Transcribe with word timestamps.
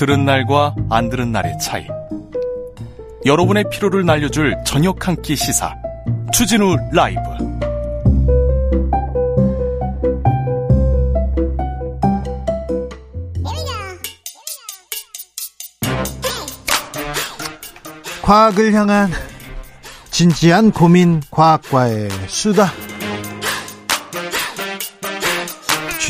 들은 0.00 0.24
날과 0.24 0.76
안 0.88 1.10
들은 1.10 1.30
날의 1.30 1.58
차이. 1.58 1.86
여러분의 3.26 3.64
피로를 3.70 4.06
날려줄 4.06 4.56
저녁 4.64 5.06
한 5.06 5.20
끼 5.20 5.36
시사. 5.36 5.74
추진우 6.32 6.74
라이브. 6.90 7.20
과학을 18.22 18.72
향한 18.72 19.10
진지한 20.10 20.70
고민 20.70 21.20
과학과의 21.30 22.08
수다. 22.26 22.72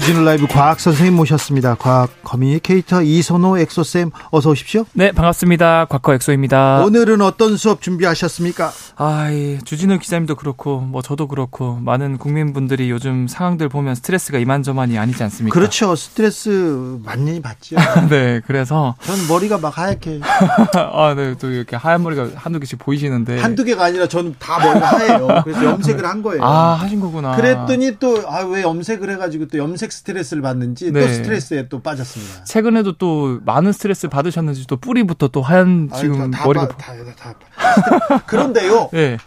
주진우 0.00 0.24
라이브 0.24 0.46
과학 0.46 0.80
선생님 0.80 1.14
모셨습니다. 1.14 1.75
과학 1.75 2.11
communicator 2.25 3.03
이선호 3.02 3.58
엑소쌤 3.58 4.11
어서 4.30 4.48
오십시오. 4.50 4.86
네, 4.94 5.12
반갑습니다. 5.12 5.84
과커 5.91 6.14
엑소입니다. 6.14 6.83
오늘은 6.86 7.20
어떤 7.20 7.58
수업 7.58 7.83
준비하셨습니까? 7.83 8.72
아, 8.97 9.30
예. 9.30 9.58
주진우 9.58 9.98
기자님도 9.98 10.36
그렇고 10.36 10.80
뭐 10.80 11.02
저도 11.02 11.28
그렇고 11.28 11.75
많은 11.83 12.16
국민분들이 12.16 12.91
요즘 12.91 13.28
상황들 13.28 13.69
보면 13.69 13.94
스트레스가 13.94 14.38
이만저만이 14.38 14.97
아니지 14.98 15.22
않습니까? 15.25 15.52
그렇죠. 15.52 15.94
스트레스 15.94 16.98
많이 17.05 17.42
받죠. 17.42 17.77
네, 18.08 18.41
그래서 18.47 18.94
저는 19.03 19.28
머리가 19.28 19.58
막 19.58 19.77
하얗게 19.77 20.20
아, 20.94 21.14
네. 21.14 21.34
또 21.38 21.50
이렇게 21.50 21.77
하얀 21.77 22.03
머리가 22.03 22.30
한두 22.36 22.58
개씩 22.58 22.78
보이시는데 22.78 23.38
한두 23.38 23.64
개가 23.64 23.84
아니라 23.84 24.08
저는 24.08 24.34
다 24.38 24.58
머리가 24.60 24.86
하얘요. 24.86 25.42
그래서 25.44 25.62
염색을 25.64 26.06
한 26.06 26.22
거예요. 26.22 26.42
아, 26.42 26.72
하신 26.75 27.00
거구나. 27.00 27.36
그랬더니 27.36 27.98
또 27.98 28.25
아 28.27 28.41
왜 28.47 28.62
염색을 28.62 29.10
해 29.10 29.16
가지고 29.19 29.47
또 29.48 29.58
염색 29.58 29.89
스트레스를 29.92 30.42
받는지 30.42 30.92
네. 30.92 31.00
또 31.00 31.12
스트레스에 31.12 31.69
또 31.69 31.80
빠졌습니다. 31.80 32.44
최근에도 32.44 32.96
또 32.96 33.41
많은 33.44 33.72
스트레스 33.72 34.08
받으셨는지 34.08 34.66
또 34.66 34.77
뿌리부터 34.77 35.28
또 35.28 35.42
하얀 35.42 35.91
지금 35.97 36.30
다, 36.30 36.44
머리가 36.44 36.69
다, 36.69 36.77
다, 36.77 36.94
다, 37.16 37.34
다. 37.34 38.19
그런데요. 38.27 38.91
예. 38.94 39.19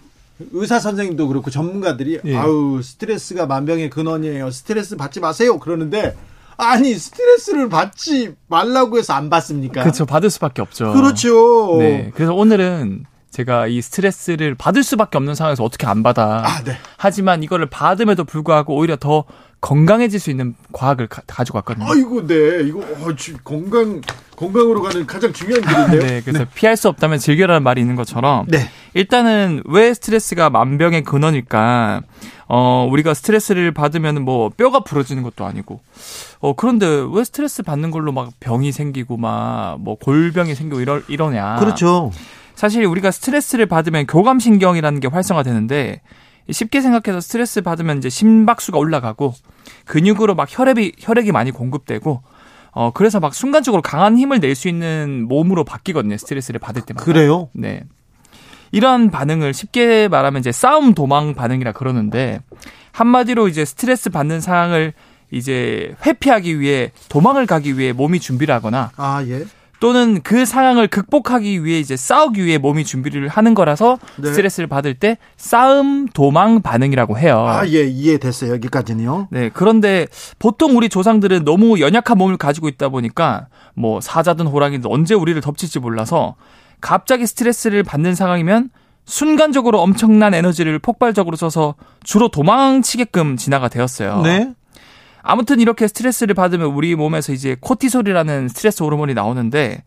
의사 0.51 0.79
선생님도 0.79 1.27
그렇고 1.27 1.49
전문가들이 1.49 2.19
예. 2.25 2.35
아우 2.35 2.81
스트레스가 2.81 3.45
만병의 3.45 3.89
근원이에요. 3.89 4.51
스트레스 4.51 4.95
받지 4.97 5.19
마세요. 5.19 5.59
그러는데 5.59 6.15
아니 6.57 6.93
스트레스를 6.93 7.69
받지 7.69 8.35
말라고 8.47 8.97
해서 8.97 9.13
안 9.13 9.29
받습니까? 9.29 9.81
그렇죠. 9.81 10.05
받을 10.05 10.29
수밖에 10.29 10.61
없죠. 10.61 10.93
그렇죠. 10.93 11.77
네. 11.79 12.11
그래서 12.13 12.33
오늘은 12.33 13.05
제가 13.33 13.65
이 13.65 13.81
스트레스를 13.81 14.53
받을 14.53 14.83
수밖에 14.83 15.17
없는 15.17 15.33
상황에서 15.33 15.63
어떻게 15.63 15.87
안 15.87 16.03
받아. 16.03 16.43
아, 16.45 16.63
네. 16.63 16.77
하지만 16.97 17.41
이거를 17.41 17.65
받음에도 17.65 18.25
불구하고 18.25 18.75
오히려 18.75 18.95
더 18.95 19.23
건강해질 19.59 20.19
수 20.19 20.29
있는 20.29 20.53
과학을 20.71 21.07
가, 21.07 21.43
지고 21.43 21.57
왔거든요. 21.57 21.85
아이고, 21.89 22.27
네. 22.27 22.61
이거 22.63 22.79
어, 22.79 23.15
지- 23.15 23.33
건강 23.43 24.01
건강으로 24.35 24.81
가는 24.83 25.07
가장 25.07 25.33
중요한 25.33 25.63
길인데요. 25.63 26.01
네, 26.07 26.21
그래서 26.23 26.45
피할 26.53 26.77
수 26.77 26.89
없다면 26.89 27.17
즐겨라는 27.17 27.63
말이 27.63 27.81
있는 27.81 27.95
것처럼 27.95 28.45
네. 28.49 28.69
일단은 28.93 29.63
왜 29.65 29.93
스트레스가 29.95 30.49
만병의 30.51 31.03
근원일까? 31.03 32.01
어, 32.49 32.87
우리가 32.91 33.13
스트레스를 33.15 33.71
받으면 33.73 34.21
뭐 34.23 34.49
뼈가 34.49 34.81
부러지는 34.81 35.23
것도 35.23 35.45
아니고. 35.45 35.79
어, 36.39 36.53
그런데 36.55 36.85
왜 37.11 37.23
스트레스 37.23 37.63
받는 37.63 37.89
걸로 37.89 38.11
막 38.11 38.31
병이 38.41 38.71
생기고 38.71 39.17
막 39.17 39.77
뭐 39.79 39.95
골병이 39.97 40.53
생기고 40.53 40.81
이러, 40.81 40.99
이러냐. 41.07 41.55
그렇죠. 41.59 42.11
사실 42.55 42.85
우리가 42.85 43.11
스트레스를 43.11 43.65
받으면 43.65 44.05
교감신경이라는 44.07 44.99
게 44.99 45.07
활성화되는데 45.07 46.01
쉽게 46.51 46.81
생각해서 46.81 47.21
스트레스 47.21 47.61
받으면 47.61 47.97
이제 47.97 48.09
심박수가 48.09 48.77
올라가고 48.77 49.33
근육으로 49.85 50.35
막 50.35 50.47
혈액이 50.49 50.93
혈액이 50.99 51.31
많이 51.31 51.51
공급되고 51.51 52.21
어 52.71 52.91
그래서 52.91 53.19
막 53.19 53.33
순간적으로 53.33 53.81
강한 53.81 54.17
힘을 54.17 54.39
낼 54.39 54.55
수 54.55 54.67
있는 54.67 55.25
몸으로 55.27 55.63
바뀌거든요 55.63 56.17
스트레스를 56.17 56.59
받을 56.59 56.81
때마다. 56.81 57.05
그래요? 57.05 57.49
네. 57.53 57.83
이런 58.71 59.11
반응을 59.11 59.53
쉽게 59.53 60.07
말하면 60.07 60.39
이제 60.39 60.51
싸움 60.51 60.93
도망 60.95 61.35
반응이라 61.35 61.73
그러는데 61.73 62.39
한마디로 62.91 63.47
이제 63.47 63.65
스트레스 63.65 64.09
받는 64.09 64.41
상황을 64.41 64.93
이제 65.31 65.95
회피하기 66.05 66.59
위해 66.59 66.91
도망을 67.09 67.45
가기 67.45 67.77
위해 67.77 67.91
몸이 67.93 68.19
준비를 68.19 68.53
하거나 68.53 68.91
아, 68.97 69.23
예. 69.27 69.45
또는 69.83 70.21
그 70.23 70.45
상황을 70.45 70.87
극복하기 70.87 71.65
위해 71.65 71.77
이제 71.77 71.97
싸우기 71.97 72.45
위해 72.45 72.57
몸이 72.57 72.85
준비를 72.85 73.27
하는 73.27 73.53
거라서 73.53 73.99
네. 74.15 74.29
스트레스를 74.29 74.67
받을 74.67 74.93
때 74.93 75.17
싸움 75.35 76.07
도망 76.07 76.61
반응이라고 76.61 77.19
해요. 77.19 77.45
아, 77.45 77.67
예. 77.67 77.83
이해됐어요. 77.83 78.53
여기까지는요. 78.53 79.27
네, 79.29 79.49
그런데 79.53 80.07
보통 80.39 80.77
우리 80.77 80.87
조상들은 80.87 81.43
너무 81.43 81.81
연약한 81.81 82.17
몸을 82.17 82.37
가지고 82.37 82.69
있다 82.69 82.87
보니까 82.87 83.47
뭐 83.73 83.99
사자든 83.99 84.47
호랑이든 84.47 84.89
언제 84.89 85.15
우리를 85.15 85.41
덮칠지 85.41 85.79
몰라서 85.79 86.35
갑자기 86.79 87.27
스트레스를 87.27 87.83
받는 87.83 88.15
상황이면 88.15 88.69
순간적으로 89.03 89.81
엄청난 89.81 90.33
에너지를 90.33 90.79
폭발적으로 90.79 91.35
써서 91.35 91.75
주로 92.05 92.29
도망치게끔 92.29 93.35
진화가 93.35 93.67
되었어요. 93.67 94.21
네. 94.21 94.53
아무튼 95.23 95.59
이렇게 95.59 95.87
스트레스를 95.87 96.35
받으면 96.35 96.67
우리 96.67 96.95
몸에서 96.95 97.33
이제 97.33 97.55
코티솔이라는 97.59 98.49
스트레스 98.49 98.83
호르몬이 98.83 99.13
나오는데 99.13 99.83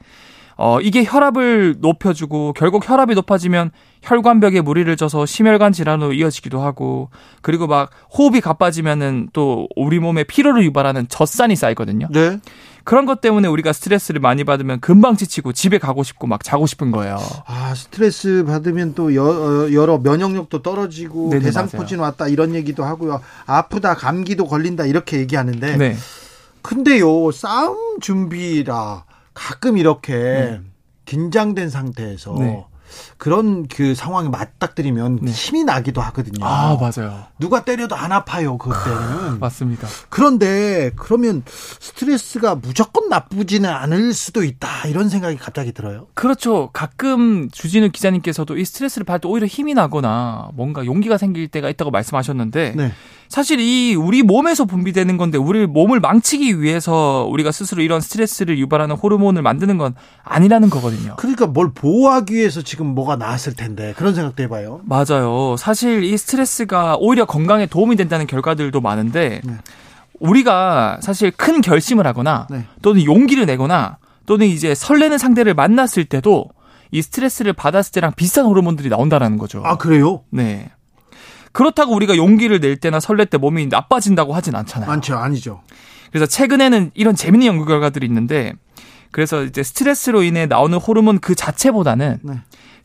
어 0.58 0.80
이게 0.80 1.04
혈압을 1.04 1.76
높여주고 1.80 2.54
결국 2.54 2.88
혈압이 2.88 3.14
높아지면 3.14 3.70
혈관벽에 4.02 4.62
무리를 4.62 4.96
져서 4.96 5.26
심혈관 5.26 5.72
질환으로 5.72 6.14
이어지기도 6.14 6.60
하고 6.60 7.10
그리고 7.42 7.66
막 7.66 7.90
호흡이 8.16 8.40
가빠지면은 8.40 9.28
또 9.34 9.68
우리 9.76 9.98
몸에 9.98 10.24
피로를 10.24 10.64
유발하는 10.64 11.08
젖산이 11.08 11.56
쌓이거든요. 11.56 12.08
네. 12.10 12.38
그런 12.86 13.04
것 13.04 13.20
때문에 13.20 13.48
우리가 13.48 13.72
스트레스를 13.72 14.20
많이 14.20 14.44
받으면 14.44 14.78
금방 14.78 15.16
지치고 15.16 15.52
집에 15.52 15.78
가고 15.78 16.04
싶고 16.04 16.28
막 16.28 16.44
자고 16.44 16.66
싶은 16.66 16.92
거예요. 16.92 17.18
아, 17.44 17.74
스트레스 17.74 18.44
받으면 18.46 18.94
또 18.94 19.12
여, 19.16 19.24
어, 19.24 19.72
여러 19.72 19.98
면역력도 19.98 20.62
떨어지고 20.62 21.30
네네, 21.30 21.46
대상포진 21.46 21.98
왔다 21.98 22.28
이런 22.28 22.54
얘기도 22.54 22.84
하고요. 22.84 23.20
아프다, 23.44 23.96
감기도 23.96 24.46
걸린다 24.46 24.86
이렇게 24.86 25.18
얘기하는데 25.18 25.76
네. 25.76 25.96
근데요, 26.62 27.32
싸움 27.32 27.98
준비라 28.00 29.04
가끔 29.34 29.78
이렇게 29.78 30.60
긴장된 31.06 31.68
상태에서 31.70 32.36
네. 32.38 32.64
그런 33.16 33.66
그 33.66 33.94
상황에 33.94 34.28
맞닥뜨리면 34.28 35.20
네. 35.22 35.30
힘이 35.30 35.64
나기도 35.64 36.00
하거든요. 36.00 36.44
아 36.44 36.76
맞아요. 36.80 37.24
누가 37.38 37.64
때려도 37.64 37.96
안 37.96 38.12
아파요, 38.12 38.58
그때는. 38.58 39.40
맞습니다. 39.40 39.88
그런데 40.08 40.90
그러면 40.96 41.42
스트레스가 41.46 42.56
무조건 42.56 43.08
나쁘지는 43.08 43.68
않을 43.68 44.12
수도 44.12 44.44
있다. 44.44 44.88
이런 44.88 45.08
생각이 45.08 45.36
갑자기 45.36 45.72
들어요. 45.72 46.06
그렇죠. 46.14 46.70
가끔 46.72 47.48
주진우 47.50 47.90
기자님께서도 47.90 48.58
이 48.58 48.64
스트레스를 48.64 49.04
받을 49.04 49.20
때 49.20 49.28
오히려 49.28 49.46
힘이 49.46 49.74
나거나 49.74 50.50
뭔가 50.54 50.84
용기가 50.84 51.16
생길 51.18 51.48
때가 51.48 51.68
있다고 51.70 51.90
말씀하셨는데 51.90 52.74
네. 52.76 52.92
사실 53.28 53.58
이 53.60 53.94
우리 53.94 54.22
몸에서 54.22 54.66
분비되는 54.66 55.16
건데 55.16 55.38
우리 55.38 55.66
몸을 55.66 56.00
망치기 56.00 56.60
위해서 56.60 57.26
우리가 57.30 57.50
스스로 57.50 57.82
이런 57.82 58.00
스트레스를 58.00 58.58
유발하는 58.58 58.94
호르몬을 58.96 59.42
만드는 59.42 59.78
건 59.78 59.94
아니라는 60.22 60.70
거거든요. 60.70 61.16
그러니까 61.16 61.46
뭘 61.46 61.72
보호하기 61.72 62.34
위해서 62.34 62.62
지금 62.62 62.75
뭐가 62.84 63.16
나왔을 63.16 63.54
텐데 63.54 63.94
그런 63.96 64.14
생각도 64.14 64.42
해봐요. 64.42 64.80
맞아요. 64.84 65.56
사실 65.58 66.04
이 66.04 66.16
스트레스가 66.16 66.96
오히려 66.98 67.24
건강에 67.24 67.66
도움이 67.66 67.96
된다는 67.96 68.26
결과들도 68.26 68.80
많은데 68.80 69.40
네. 69.44 69.54
우리가 70.20 70.98
사실 71.02 71.30
큰 71.30 71.60
결심을 71.60 72.06
하거나 72.06 72.46
네. 72.50 72.64
또는 72.82 73.04
용기를 73.04 73.46
내거나 73.46 73.98
또는 74.26 74.46
이제 74.46 74.74
설레는 74.74 75.18
상대를 75.18 75.54
만났을 75.54 76.04
때도 76.04 76.46
이 76.90 77.02
스트레스를 77.02 77.52
받았을 77.52 77.92
때랑 77.92 78.12
비슷한 78.16 78.46
호르몬들이 78.46 78.88
나온다라는 78.88 79.38
거죠. 79.38 79.62
아 79.64 79.76
그래요? 79.76 80.22
네. 80.30 80.70
그렇다고 81.52 81.94
우리가 81.94 82.16
용기를 82.16 82.60
낼 82.60 82.76
때나 82.76 83.00
설렐 83.00 83.26
때 83.26 83.38
몸이 83.38 83.66
나빠진다고 83.68 84.34
하진 84.34 84.54
않잖아요. 84.54 84.88
많죠, 84.88 85.16
아니죠. 85.16 85.62
그래서 86.10 86.26
최근에는 86.26 86.90
이런 86.94 87.14
재밌는 87.14 87.46
연구 87.46 87.64
결과들이 87.64 88.06
있는데 88.06 88.52
그래서 89.10 89.42
이제 89.42 89.62
스트레스로 89.62 90.22
인해 90.22 90.46
나오는 90.46 90.76
호르몬 90.76 91.18
그 91.18 91.34
자체보다는 91.34 92.18
네. 92.22 92.34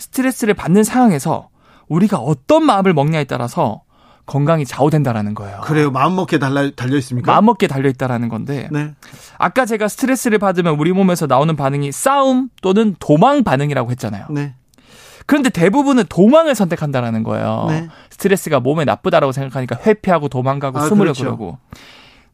스트레스를 0.02 0.54
받는 0.54 0.84
상황에서 0.84 1.50
우리가 1.88 2.18
어떤 2.18 2.66
마음을 2.66 2.94
먹냐에 2.94 3.24
따라서 3.26 3.84
건강이 4.26 4.66
좌우된다라는 4.66 5.34
거예요. 5.34 5.62
그래요. 5.62 5.92
마음먹기에 5.92 6.40
달려, 6.40 6.72
달려 6.72 6.98
있습니까? 6.98 7.32
마음먹기에 7.32 7.68
달려 7.68 7.90
있다라는 7.90 8.30
건데 8.30 8.70
네. 8.72 8.94
아까 9.38 9.66
제가 9.66 9.88
스트레스를 9.88 10.38
받으면 10.38 10.76
우리 10.76 10.94
몸에서 10.94 11.28
나오는 11.28 11.56
반응이 11.56 11.92
싸움 11.92 12.50
또는 12.62 12.96
도망 13.00 13.44
반응이라고 13.44 13.92
했잖아요. 13.92 14.28
네. 14.30 14.54
그런데 15.26 15.50
대부분은 15.50 16.06
도망을 16.10 16.56
선택한다라는 16.56 17.24
거예요. 17.24 17.66
네. 17.70 17.88
스트레스가 18.10 18.60
몸에 18.60 18.86
나쁘다라고 18.86 19.32
생각하니까 19.32 19.78
회피하고 19.86 20.30
도망가고 20.30 20.80
아, 20.80 20.82
숨으려 20.84 21.14
그렇죠. 21.14 21.24
그러고 21.24 21.58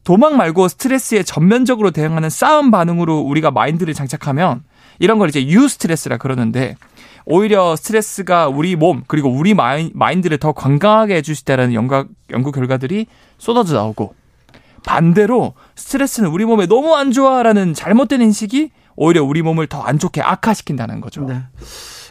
도망 0.04 0.36
말고 0.36 0.68
스트레스에 0.68 1.22
전면적으로 1.22 1.90
대응하는 1.90 2.30
싸움 2.30 2.70
반응으로 2.70 3.18
우리가 3.18 3.50
마인드를 3.50 3.92
장착하면 3.92 4.62
이런 5.00 5.18
걸 5.18 5.28
이제 5.28 5.46
유 5.46 5.68
스트레스라 5.68 6.16
그러는데 6.16 6.76
오히려 7.30 7.76
스트레스가 7.76 8.48
우리 8.48 8.74
몸 8.74 9.04
그리고 9.06 9.28
우리 9.30 9.52
마인, 9.52 9.90
마인드를 9.94 10.38
더 10.38 10.52
건강하게 10.52 11.20
있다는 11.20 11.74
연구, 11.74 12.06
연구 12.30 12.52
결과들이 12.52 13.06
쏟아져 13.36 13.74
나오고 13.74 14.14
반대로 14.84 15.52
스트레스는 15.76 16.30
우리 16.30 16.46
몸에 16.46 16.66
너무 16.66 16.94
안 16.94 17.12
좋아라는 17.12 17.74
잘못된 17.74 18.22
인식이 18.22 18.70
오히려 18.96 19.22
우리 19.22 19.42
몸을 19.42 19.66
더 19.66 19.82
안 19.82 19.98
좋게 19.98 20.22
악화시킨다는 20.22 21.02
거죠. 21.02 21.24
네. 21.26 21.42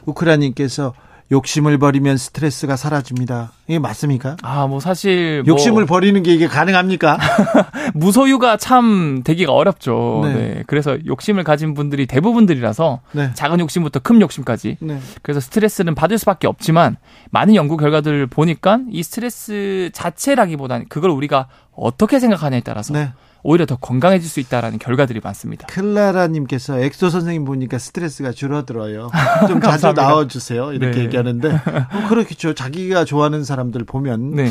우크라님께서 0.06 0.94
욕심을 1.32 1.78
버리면 1.78 2.18
스트레스가 2.18 2.78
사라집니다. 2.78 3.52
이게 3.68 3.80
맞습니까? 3.80 4.38
아, 4.44 4.66
뭐 4.68 4.80
사실 4.80 5.44
뭐 5.44 5.54
욕심을 5.54 5.86
버리는 5.86 6.22
게 6.24 6.34
이게 6.34 6.48
가능합니까? 6.48 7.18
무소유가 7.94 8.56
참 8.56 9.22
되기가 9.26 9.52
어렵죠. 9.52 10.22
네. 10.24 10.34
네. 10.34 10.64
그래서 10.68 10.98
욕심을 11.06 11.44
가진 11.44 11.74
분들이 11.74 12.06
대부분들이라서 12.06 13.02
네. 13.12 13.32
작은 13.34 13.60
욕심부터 13.60 14.00
큰 14.00 14.22
욕심까지. 14.22 14.78
네. 14.80 15.00
그래서 15.22 15.42
스트레스는 15.42 15.96
받을 15.96 16.18
수밖에 16.18 16.48
없지만 16.48 16.96
많은 17.32 17.56
연구 17.56 17.76
결과들을 17.76 18.28
보니까 18.28 18.80
이 18.90 19.04
스트레스 19.04 19.90
자체라기보다는 19.94 20.86
그걸 20.88 21.10
우리가 21.10 21.48
어떻게 21.76 22.20
생각하냐에 22.20 22.62
따라서 22.62 22.94
네. 22.94 23.12
오히려 23.44 23.66
더 23.66 23.76
건강해질 23.76 24.30
수 24.30 24.40
있다라는 24.40 24.80
결과들이 24.80 25.20
많습니다. 25.24 25.68
클라라님께서 25.68 26.80
엑소 26.80 27.10
선생님 27.10 27.46
보니까 27.46 27.78
스트레스가 27.78 28.32
줄어들어요. 28.32 29.10
좀 29.48 29.60
자주. 29.62 29.92
나와주세요. 29.94 30.74
이렇게 30.74 30.98
네. 30.98 31.04
얘기하는데 31.06 31.50
어, 31.52 32.08
그렇겠죠. 32.10 32.54
자기가 32.54 33.06
좋아하는 33.06 33.44
사람들 33.44 33.84
보면 33.86 34.32
네. 34.32 34.50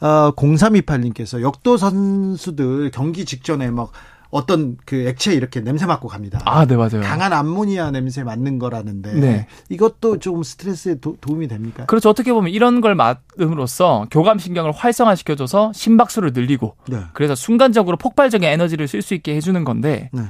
어, 0.00 0.32
0328님께서 0.36 1.40
역도 1.40 1.76
선수들 1.76 2.90
경기 2.90 3.24
직전에 3.24 3.70
막 3.70 3.92
어떤 4.34 4.76
그 4.84 5.06
액체 5.06 5.32
이렇게 5.32 5.60
냄새 5.60 5.86
맡고 5.86 6.08
갑니다. 6.08 6.40
아, 6.44 6.66
네, 6.66 6.74
맞아요. 6.74 7.02
강한 7.02 7.32
암모니아 7.32 7.92
냄새 7.92 8.24
맡는 8.24 8.58
거라는데 8.58 9.14
네. 9.14 9.46
이것도 9.68 10.18
좀 10.18 10.42
스트레스에 10.42 10.96
도, 10.96 11.16
도움이 11.20 11.46
됩니까? 11.46 11.86
그렇죠. 11.86 12.10
어떻게 12.10 12.32
보면 12.32 12.50
이런 12.50 12.80
걸 12.80 12.96
맡음으로써 12.96 14.08
교감 14.10 14.40
신경을 14.40 14.72
활성화시켜줘서 14.72 15.70
심박수를 15.72 16.32
늘리고 16.32 16.74
네. 16.88 16.98
그래서 17.12 17.36
순간적으로 17.36 17.96
폭발적인 17.96 18.48
에너지를 18.48 18.88
쓸 18.88 19.02
수 19.02 19.14
있게 19.14 19.36
해주는 19.36 19.62
건데 19.62 20.10
네. 20.12 20.22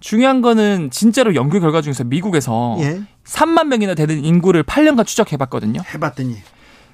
중요한 0.00 0.40
거는 0.40 0.88
진짜로 0.90 1.34
연구 1.34 1.60
결과 1.60 1.82
중에서 1.82 2.04
미국에서 2.04 2.78
예. 2.80 3.02
3만 3.24 3.66
명이나 3.66 3.94
되는 3.94 4.24
인구를 4.24 4.62
8년간 4.62 5.04
추적해봤거든요. 5.04 5.82
해봤더니 5.92 6.38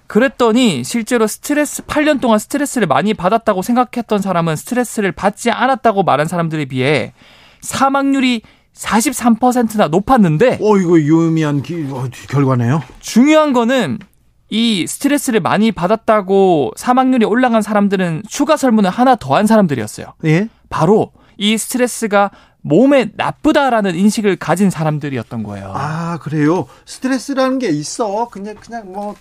그랬더니 0.08 0.82
실제로 0.84 1.26
스트레스 1.26 1.82
8년 1.84 2.20
동안 2.20 2.38
스트레스를 2.38 2.87
많이 2.87 3.14
받았다고 3.14 3.62
생각했던 3.62 4.20
사람은 4.20 4.56
스트레스를 4.56 5.12
받지 5.12 5.50
않았다고 5.50 6.02
말한 6.02 6.26
사람들에 6.26 6.64
비해 6.64 7.12
사망률이 7.60 8.43
43%나 8.75 9.88
높았는데 9.88 10.58
어 10.60 10.76
이거 10.78 10.99
유의미한 10.99 11.62
기, 11.62 11.87
어, 11.90 12.08
결과네요. 12.28 12.82
중요한 13.00 13.52
거는 13.52 13.99
이 14.50 14.87
스트레스를 14.87 15.40
많이 15.40 15.72
받았다고 15.72 16.72
사망률이 16.76 17.26
올라간 17.26 17.61
사람들은 17.61 18.22
추가 18.28 18.56
설문을 18.56 18.88
하나 18.88 19.14
더한 19.14 19.46
사람들이었어요. 19.46 20.14
예. 20.25 20.49
바로 20.70 21.12
이 21.37 21.58
스트레스가 21.58 22.31
몸에 22.62 23.11
나쁘다라는 23.16 23.94
인식을 23.94 24.37
가진 24.37 24.70
사람들이었던 24.70 25.43
거예요. 25.43 25.72
아 25.75 26.19
그래요. 26.19 26.66
스트레스라는 26.87 27.58
게 27.58 27.69
있어. 27.69 28.28
그냥 28.28 28.56
그냥 28.56 28.93
뭐 28.93 29.14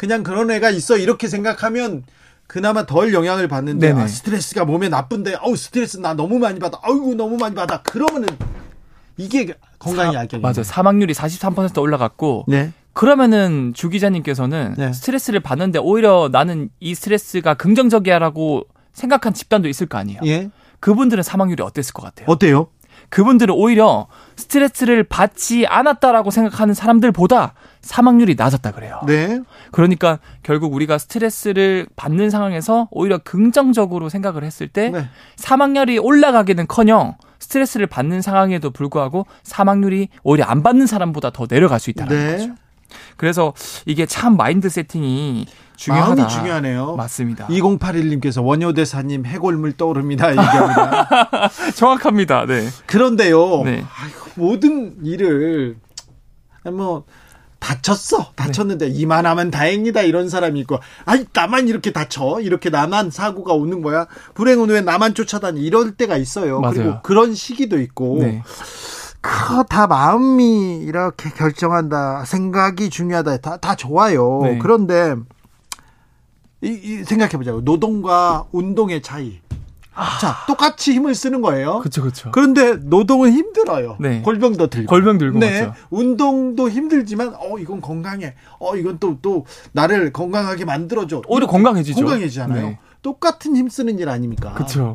그냥 0.00 0.22
그런 0.22 0.50
애가 0.50 0.70
있어 0.70 0.96
이렇게 0.96 1.28
생각하면 1.28 2.04
그나마 2.46 2.86
덜 2.86 3.12
영향을 3.12 3.48
받는데. 3.48 3.92
아, 3.92 4.06
스트레스가 4.06 4.64
몸에 4.64 4.88
나쁜데 4.88 5.34
어우 5.42 5.56
스트레스 5.56 5.98
나 5.98 6.14
너무 6.14 6.38
많이 6.38 6.58
받아. 6.58 6.78
아이고 6.82 7.14
너무 7.16 7.36
많이 7.36 7.54
받아. 7.54 7.82
그러면은 7.82 8.26
이게 9.18 9.52
건강이 9.78 10.14
사- 10.14 10.20
악영이 10.20 10.40
맞아요. 10.40 10.62
사망률이 10.62 11.12
43% 11.12 11.82
올라갔고 11.82 12.46
네. 12.48 12.72
그러면은 12.94 13.74
주 13.74 13.90
기자님께서는 13.90 14.74
네. 14.78 14.90
스트레스를 14.94 15.40
받는데 15.40 15.78
오히려 15.80 16.30
나는 16.32 16.70
이 16.80 16.94
스트레스가 16.94 17.52
긍정적이야라고 17.52 18.64
생각한 18.94 19.34
집단도 19.34 19.68
있을 19.68 19.86
거 19.86 19.98
아니에요. 19.98 20.20
예. 20.24 20.48
그분들은 20.80 21.22
사망률이 21.22 21.62
어땠을 21.62 21.92
것 21.92 22.00
같아요? 22.02 22.24
어때요? 22.26 22.68
그분들은 23.10 23.54
오히려 23.54 24.06
스트레스를 24.36 25.04
받지 25.04 25.66
않았다라고 25.66 26.30
생각하는 26.30 26.74
사람들보다 26.74 27.54
사망률이 27.82 28.36
낮았다 28.36 28.72
그래요. 28.72 29.00
네. 29.06 29.40
그러니까 29.72 30.18
결국 30.42 30.74
우리가 30.74 30.98
스트레스를 30.98 31.86
받는 31.96 32.30
상황에서 32.30 32.88
오히려 32.90 33.18
긍정적으로 33.18 34.08
생각을 34.08 34.44
했을 34.44 34.68
때 34.68 34.90
네. 34.90 35.08
사망률이 35.36 35.98
올라가기는커녕 35.98 37.16
스트레스를 37.38 37.86
받는 37.86 38.22
상황에도 38.22 38.70
불구하고 38.70 39.26
사망률이 39.42 40.08
오히려 40.22 40.44
안 40.44 40.62
받는 40.62 40.86
사람보다 40.86 41.30
더 41.30 41.46
내려갈 41.46 41.80
수 41.80 41.90
있다는 41.90 42.16
네. 42.16 42.32
거죠. 42.32 42.54
그래서 43.16 43.52
이게 43.86 44.06
참 44.06 44.36
마인드 44.36 44.68
세팅이 44.68 45.46
중요하다. 45.76 46.14
마음이 46.14 46.28
중요하네요. 46.28 46.96
맞습니다. 46.96 47.46
2081님께서 47.48 48.44
원효대사님 48.44 49.24
해골물 49.24 49.78
떠오릅니다. 49.78 50.30
얘기합니다. 50.30 51.08
정확합니다. 51.74 52.44
네. 52.46 52.68
그런데요. 52.86 53.62
네. 53.64 53.84
아이고, 53.98 54.30
모든 54.34 54.96
일을 55.02 55.76
뭐 56.64 57.04
다쳤어. 57.60 58.32
다쳤는데 58.34 58.88
네. 58.88 58.92
이만하면 58.94 59.50
다행이다 59.50 60.02
이런 60.02 60.28
사람이 60.28 60.60
있고 60.60 60.80
아이 61.04 61.24
나만 61.32 61.68
이렇게 61.68 61.92
다쳐. 61.92 62.40
이렇게 62.40 62.68
나만 62.68 63.10
사고가 63.10 63.54
오는 63.54 63.80
거야. 63.80 64.06
불행은 64.34 64.68
왜 64.68 64.80
나만 64.80 65.14
쫓아다니 65.14 65.60
이럴 65.62 65.92
때가 65.92 66.16
있어요. 66.18 66.60
맞아요. 66.60 66.74
그리고 66.74 67.02
그런 67.02 67.34
시기도 67.34 67.80
있고. 67.80 68.18
네. 68.20 68.42
그다 69.20 69.86
마음이 69.86 70.78
이렇게 70.78 71.30
결정한다. 71.30 72.24
생각이 72.24 72.90
중요하다. 72.90 73.38
다, 73.38 73.56
다 73.58 73.74
좋아요. 73.74 74.40
네. 74.42 74.58
그런데 74.58 75.14
이, 76.62 76.68
이 76.68 77.04
생각해 77.04 77.32
보자고. 77.32 77.60
노동과 77.60 78.46
운동의 78.52 79.02
차이. 79.02 79.40
자, 80.20 80.36
똑같이 80.46 80.92
힘을 80.92 81.14
쓰는 81.14 81.42
거예요. 81.42 81.80
그렇죠, 81.80 82.00
그렇죠. 82.00 82.30
그런데 82.30 82.76
노동은 82.76 83.32
힘들어요. 83.32 83.96
네. 84.00 84.22
골병도 84.22 84.68
들고. 84.68 84.88
골병 84.88 85.18
들고 85.18 85.38
네. 85.38 85.66
맞죠. 85.66 85.74
운동도 85.90 86.70
힘들지만 86.70 87.34
어 87.38 87.58
이건 87.58 87.80
건강해. 87.82 88.34
어 88.58 88.76
이건 88.76 88.98
또또 88.98 89.44
나를 89.72 90.12
건강하게 90.12 90.64
만들어 90.64 91.06
줘. 91.06 91.20
오히려 91.28 91.46
건강해지죠. 91.46 92.00
건강해지잖아요. 92.00 92.66
네. 92.68 92.78
똑같은 93.02 93.56
힘 93.56 93.68
쓰는 93.68 93.98
일 93.98 94.08
아닙니까? 94.08 94.54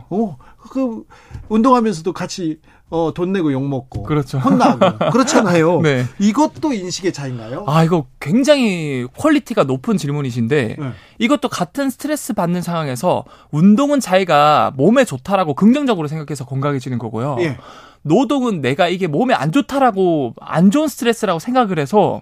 어, 0.10 0.38
그 0.70 1.04
운동하면서도 1.50 2.14
같이 2.14 2.60
어, 2.90 3.12
돈 3.14 3.32
내고 3.34 3.52
욕 3.52 3.68
먹고 3.68 4.04
그렇죠. 4.04 4.38
혼나고 4.38 5.10
그렇잖아요. 5.12 5.82
네. 5.82 6.06
이것도 6.20 6.74
인식의 6.74 7.14
차이인가요? 7.14 7.64
아, 7.68 7.84
이거 7.84 8.06
굉장히 8.20 9.08
quality가 9.18 9.64
높은 9.64 9.98
질문이신데 9.98 10.76
네. 10.80 10.92
이것도 11.18 11.50
같은 11.50 11.90
스트레스 11.90 12.34
받는 12.34 12.62
상황에서 12.62 13.26
운동은 13.52 14.00
자기가 14.00 14.74
몸에 14.76 15.04
좋다라고 15.04 15.56
긍정적으로 15.56 16.08
생각해서 16.08 16.46
건강해지는 16.46 17.00
거고요. 17.00 17.38
예. 17.40 17.58
노동은 18.04 18.62
내가 18.62 18.88
이게 18.88 19.08
몸에 19.08 19.34
안 19.34 19.52
좋다라고 19.52 20.36
안 20.40 20.70
좋은 20.70 20.88
스트레스라고 20.88 21.40
생각을 21.40 21.80
해서 21.80 22.22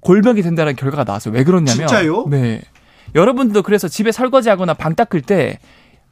골병이 0.00 0.42
된다는 0.42 0.74
결과가 0.74 1.04
나왔어요. 1.04 1.32
왜 1.34 1.44
그러냐면 1.44 1.86
진짜요? 1.86 2.26
네. 2.28 2.62
여러분들도 3.14 3.62
그래서 3.62 3.86
집에 3.86 4.10
설거지하거나 4.10 4.74
방 4.74 4.96
닦을 4.96 5.22
때 5.22 5.60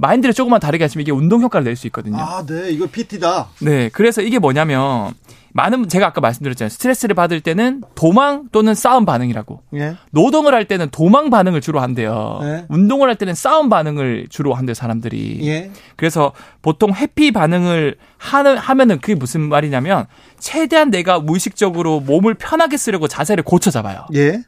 마인드를 0.03 0.35
조금만 0.35 0.59
다르게 0.61 0.83
하시면 0.85 1.03
이게 1.03 1.13
운동 1.13 1.41
효과를 1.43 1.65
낼 1.65 1.77
수 1.77 1.87
있거든요. 1.87 2.19
아, 2.19 2.45
네. 2.45 2.71
이거 2.71 2.87
PT다. 2.87 3.49
네, 3.61 3.89
그래서 3.93 4.21
이게 4.21 4.39
뭐냐면 4.41 5.15
많은 5.55 5.89
제가 5.89 6.07
아까 6.09 6.21
말씀드렸잖아요. 6.21 6.71
스트레스를 6.71 7.15
받을 7.15 7.41
때는 7.41 7.83
도망 7.95 8.49
또는 8.53 8.75
싸움 8.75 9.05
반응이라고. 9.05 9.63
예. 9.77 9.97
노동을 10.11 10.55
할 10.55 10.65
때는 10.67 10.89
도망 10.91 11.31
반응을 11.31 11.61
주로 11.61 11.81
한대요. 11.81 12.41
네. 12.43 12.65
운동을 12.69 13.09
할 13.09 13.17
때는 13.17 13.35
싸움 13.35 13.69
반응을 13.69 14.27
주로 14.31 14.55
한대요, 14.55 14.75
사람들이. 14.75 15.41
예. 15.47 15.71
그래서 15.97 16.33
보통 16.63 16.93
회피 16.95 17.31
반응을 17.33 17.97
하는 18.19 18.57
하면은 18.57 18.99
그게 18.99 19.15
무슨 19.15 19.43
말이냐면 19.43 20.07
최대한 20.39 20.91
내가 20.91 21.21
무의식적으로 21.21 22.01
몸을 22.01 22.35
편하게 22.35 22.77
쓰려고 22.77 23.07
자세를 23.07 23.45
고쳐 23.45 23.71
잡아요. 23.71 24.07
예. 24.15 24.41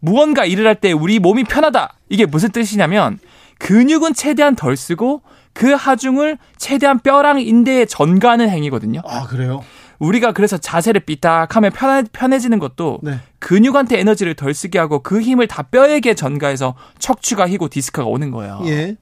무언가 0.00 0.44
일을 0.44 0.66
할 0.66 0.74
때 0.74 0.92
우리 0.92 1.18
몸이 1.20 1.44
편하다. 1.44 1.94
이게 2.08 2.26
무슨 2.26 2.50
뜻이냐면 2.50 3.18
근육은 3.60 4.14
최대한 4.14 4.56
덜 4.56 4.76
쓰고 4.76 5.22
그 5.52 5.72
하중을 5.72 6.38
최대한 6.56 6.98
뼈랑 6.98 7.40
인대에 7.40 7.84
전가하는 7.84 8.48
행위거든요. 8.48 9.02
아, 9.04 9.26
그래요? 9.26 9.62
우리가 9.98 10.32
그래서 10.32 10.56
자세를 10.56 11.02
삐딱하면 11.02 11.70
편해, 11.72 12.02
편해지는 12.10 12.58
것도 12.58 13.00
네. 13.02 13.20
근육한테 13.38 14.00
에너지를 14.00 14.34
덜 14.34 14.54
쓰게 14.54 14.78
하고 14.78 15.02
그 15.02 15.20
힘을 15.20 15.46
다 15.46 15.62
뼈에게 15.62 16.14
전가해서 16.14 16.74
척추가 16.98 17.46
휘고 17.46 17.68
디스크가 17.68 18.06
오는 18.06 18.30
거예요. 18.30 18.62
예. 18.64 18.96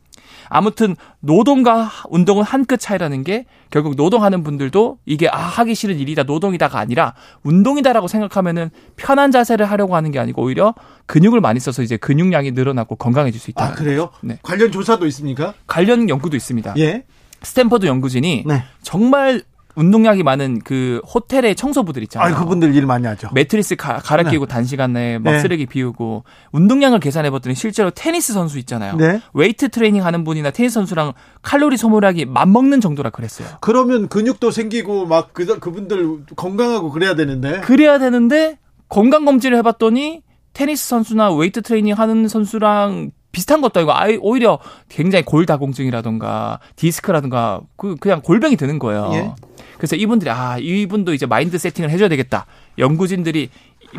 아무튼 0.48 0.96
노동과 1.20 1.90
운동은 2.10 2.42
한 2.44 2.64
끗 2.68 2.78
차이라는 2.80 3.24
게 3.24 3.46
결국 3.70 3.94
노동하는 3.96 4.42
분들도 4.42 4.98
이게 5.06 5.28
아 5.28 5.36
하기 5.38 5.74
싫은 5.74 5.98
일이다 5.98 6.24
노동이다가 6.24 6.78
아니라 6.78 7.14
운동이다라고 7.44 8.08
생각하면은 8.08 8.70
편한 8.96 9.30
자세를 9.30 9.64
하려고 9.70 9.96
하는 9.96 10.10
게 10.10 10.18
아니고 10.18 10.42
오히려 10.42 10.74
근육을 11.06 11.40
많이 11.40 11.60
써서 11.60 11.82
이제 11.82 11.96
근육량이 11.96 12.50
늘어나고 12.50 12.96
건강해질 12.96 13.40
수 13.40 13.50
있다. 13.50 13.64
아, 13.64 13.72
그래요? 13.72 14.10
네. 14.22 14.38
관련 14.42 14.70
조사도 14.70 15.06
있습니까? 15.06 15.54
관련 15.66 16.08
연구도 16.08 16.36
있습니다. 16.36 16.74
예. 16.78 17.04
스탠퍼드 17.42 17.86
연구진이 17.86 18.44
네. 18.46 18.64
정말 18.82 19.42
운동량이 19.78 20.24
많은 20.24 20.58
그 20.64 21.00
호텔의 21.06 21.54
청소부들 21.54 22.02
있잖아요. 22.02 22.34
아, 22.34 22.38
그분들 22.38 22.74
일 22.74 22.84
많이 22.84 23.06
하죠. 23.06 23.28
매트리스 23.32 23.76
가, 23.76 23.98
갈아 23.98 24.24
끼고 24.24 24.46
단시간 24.46 24.92
내에 24.92 25.18
막 25.18 25.30
네. 25.30 25.38
쓰레기 25.38 25.66
비우고 25.66 26.24
운동량을 26.50 26.98
계산해 26.98 27.30
봤더니 27.30 27.54
실제로 27.54 27.90
테니스 27.90 28.32
선수 28.32 28.58
있잖아요. 28.58 28.96
네. 28.96 29.20
웨이트 29.34 29.68
트레이닝 29.68 30.04
하는 30.04 30.24
분이나 30.24 30.50
테니스 30.50 30.74
선수랑 30.74 31.12
칼로리 31.42 31.76
소모량이 31.76 32.24
맞먹는 32.24 32.80
정도라 32.80 33.10
그랬어요. 33.10 33.46
그러면 33.60 34.08
근육도 34.08 34.50
생기고 34.50 35.06
막 35.06 35.32
그, 35.32 35.46
그분들 35.46 36.24
건강하고 36.34 36.90
그래야 36.90 37.14
되는데. 37.14 37.60
그래야 37.60 38.00
되는데 38.00 38.58
건강 38.88 39.24
검진을 39.24 39.58
해 39.58 39.62
봤더니 39.62 40.22
테니스 40.54 40.88
선수나 40.88 41.32
웨이트 41.32 41.62
트레이닝 41.62 41.94
하는 41.94 42.26
선수랑 42.26 43.12
비슷한 43.30 43.60
것도 43.60 43.80
아니고 43.80 43.92
아예 43.94 44.18
오히려 44.20 44.58
굉장히 44.88 45.24
골다공증이라던가 45.24 46.58
디스크라든가 46.74 47.60
그 47.76 47.94
그냥 48.00 48.20
골병이 48.22 48.56
드는 48.56 48.78
거예요. 48.80 49.10
예. 49.12 49.32
그래서 49.78 49.96
이분들이 49.96 50.30
아 50.30 50.58
이분도 50.58 51.14
이제 51.14 51.24
마인드 51.24 51.56
세팅을 51.56 51.90
해줘야 51.90 52.08
되겠다. 52.08 52.46
연구진들이 52.78 53.48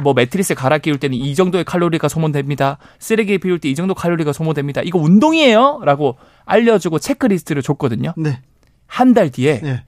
뭐 0.02 0.14
매트리스 0.14 0.54
갈아 0.54 0.78
끼울 0.78 1.00
때는 1.00 1.18
이 1.18 1.34
정도의 1.34 1.64
칼로리가 1.64 2.08
소모됩니다. 2.10 2.78
쓰레기 3.00 3.38
비울 3.40 3.58
때 3.60 3.70
이 3.70 3.76
정도 3.76 3.94
칼로리가 3.96 4.34
소모됩니다. 4.34 4.82
이거 4.84 5.00
운동이에요?라고 5.00 6.18
알려주고 6.46 7.00
체크리스트를 7.00 7.62
줬거든요. 7.64 8.14
네. 8.18 8.40
한 8.86 9.14
달 9.14 9.30
뒤에 9.32 9.62
예. 9.64 9.84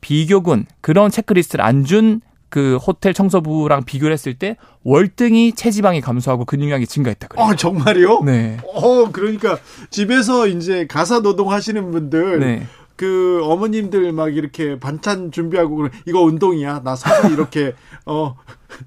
비교군 0.00 0.66
그런 0.80 1.10
체크리스트를 1.10 1.64
안 1.64 1.84
준 1.84 2.20
그 2.50 2.76
호텔 2.76 3.12
청소부랑 3.14 3.82
비교를 3.82 4.12
했을 4.12 4.34
때 4.34 4.56
월등히 4.84 5.54
체지방이 5.54 6.00
감소하고 6.00 6.44
근육량이 6.44 6.86
증가했다 6.86 7.26
그래요. 7.26 7.44
어, 7.46 7.56
정말요? 7.56 8.20
네. 8.22 8.58
어, 8.72 9.10
그러니까 9.10 9.58
집에서 9.90 10.46
이제 10.46 10.86
가사 10.86 11.18
노동 11.20 11.50
하시는 11.50 11.90
분들 11.90 12.38
네. 12.38 12.66
그 12.96 13.40
어머님들 13.44 14.12
막 14.12 14.36
이렇게 14.36 14.78
반찬 14.78 15.32
준비하고 15.32 15.76
그러 15.76 15.88
이거 16.06 16.20
운동이야. 16.22 16.82
나 16.84 16.94
서서 16.94 17.28
이렇게 17.30 17.74
어 18.06 18.36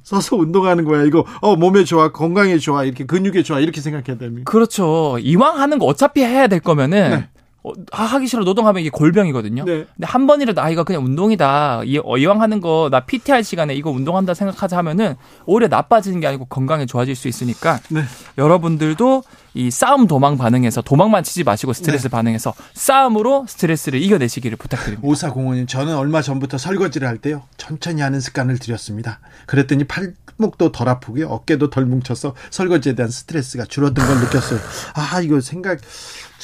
서서 0.03 0.37
운동하는 0.37 0.85
거야. 0.85 1.03
이거 1.03 1.25
어 1.41 1.55
몸에 1.55 1.83
좋아, 1.83 2.11
건강에 2.11 2.57
좋아, 2.57 2.83
이렇게 2.83 3.05
근육에 3.05 3.43
좋아 3.43 3.59
이렇게 3.59 3.81
생각해야 3.81 4.17
됩니다. 4.17 4.49
그렇죠. 4.49 5.17
이왕 5.19 5.59
하는 5.59 5.79
거 5.79 5.85
어차피 5.85 6.21
해야 6.23 6.47
될 6.47 6.59
거면은 6.59 7.09
네. 7.09 7.29
어, 7.69 7.73
아, 7.91 8.03
하기 8.03 8.27
싫어 8.27 8.43
노동하면 8.43 8.81
이게 8.81 8.89
골병이거든요. 8.89 9.65
네. 9.65 9.71
근데 9.95 10.05
한 10.05 10.25
번이라도 10.27 10.61
아 10.61 10.69
이거 10.69 10.83
그냥 10.83 11.03
운동이다. 11.05 11.81
이, 11.85 11.99
어, 12.03 12.17
이왕 12.17 12.41
하는 12.41 12.61
거 12.61 12.87
나 12.89 13.01
PT 13.01 13.31
할 13.31 13.43
시간에 13.43 13.73
이거 13.75 13.89
운동한다 13.89 14.33
생각하자 14.33 14.77
하면은 14.77 15.15
오히려 15.45 15.67
나빠지는 15.67 16.19
게 16.19 16.27
아니고 16.27 16.45
건강에 16.45 16.85
좋아질 16.85 17.15
수 17.15 17.27
있으니까 17.27 17.79
네. 17.89 18.03
여러분들도 18.37 19.23
이 19.53 19.71
싸움 19.71 20.07
도망 20.07 20.37
반응해서 20.37 20.81
도망만 20.81 21.23
치지 21.23 21.43
마시고 21.43 21.73
스트레스 21.73 22.03
네. 22.03 22.09
반응해서 22.09 22.53
싸움으로 22.73 23.45
스트레스를 23.47 24.01
이겨내시기를 24.01 24.57
부탁드립니다. 24.57 25.07
오사 25.07 25.31
공원님 25.31 25.65
저는 25.67 25.95
얼마 25.95 26.21
전부터 26.21 26.57
설거지를 26.57 27.07
할 27.07 27.17
때요 27.17 27.43
천천히 27.57 28.01
하는 28.01 28.19
습관을 28.19 28.59
들였습니다. 28.59 29.19
그랬더니 29.47 29.85
팔목도 29.85 30.71
덜 30.71 30.89
아프고요 30.89 31.27
어깨도 31.27 31.69
덜 31.71 31.85
뭉쳐서 31.85 32.35
설거지에 32.51 32.93
대한 32.93 33.09
스트레스가 33.09 33.65
줄어든 33.65 34.05
걸 34.05 34.17
느꼈어요. 34.19 34.59
아 34.93 35.21
이거 35.21 35.41
생각 35.41 35.79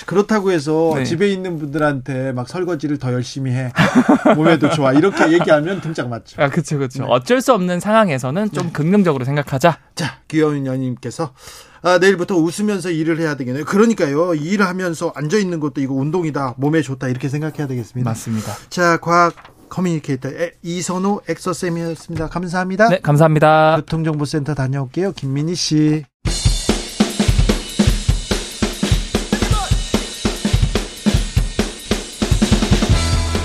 그렇다고 0.05 0.51
해서 0.51 0.93
네. 0.95 1.03
집에 1.05 1.29
있는 1.29 1.57
분들한테 1.59 2.31
막 2.31 2.49
설거지를 2.49 2.97
더 2.97 3.13
열심히 3.13 3.51
해 3.51 3.71
몸에도 4.35 4.69
좋아 4.69 4.91
이렇게 4.93 5.31
얘기하면 5.31 5.81
등짝 5.81 6.09
맞죠. 6.09 6.41
아, 6.41 6.49
그쵸, 6.49 6.77
그쵸. 6.79 7.03
네. 7.03 7.07
어쩔 7.09 7.41
수 7.41 7.53
없는 7.53 7.79
상황에서는 7.79 8.51
좀 8.51 8.71
긍정적으로 8.71 9.23
생각하자. 9.25 9.77
자 9.95 10.19
귀여운 10.27 10.65
연님께서 10.65 11.33
아, 11.83 11.97
내일부터 11.99 12.35
웃으면서 12.37 12.89
일을 12.89 13.19
해야 13.19 13.35
되겠네요. 13.35 13.65
그러니까요 13.65 14.33
일을 14.35 14.65
하면서 14.67 15.11
앉아 15.15 15.37
있는 15.37 15.59
것도 15.59 15.81
이거 15.81 15.93
운동이다 15.93 16.55
몸에 16.57 16.81
좋다 16.81 17.07
이렇게 17.09 17.29
생각해야 17.29 17.67
되겠습니다. 17.67 18.09
맞습니다. 18.09 18.53
자 18.69 18.97
과학 18.97 19.33
커뮤니케이터 19.69 20.29
에- 20.29 20.51
이선호 20.61 21.21
엑서쌤이었습니다. 21.27 22.29
감사합니다. 22.29 22.89
네, 22.89 22.99
감사합니다. 23.01 23.75
교통정보센터 23.77 24.53
다녀올게요. 24.53 25.11
김민희 25.13 25.55
씨. 25.55 26.03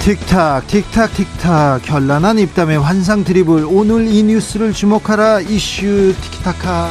틱탁 0.09 0.67
틱탁 0.69 1.13
틱탁 1.13 1.81
현란한 1.87 2.39
입담의 2.39 2.79
환상 2.81 3.25
드리블 3.25 3.67
오늘 3.69 4.07
이 4.07 4.23
뉴스를 4.23 4.73
주목하라 4.73 5.41
이슈 5.41 6.15
티키타카 6.23 6.91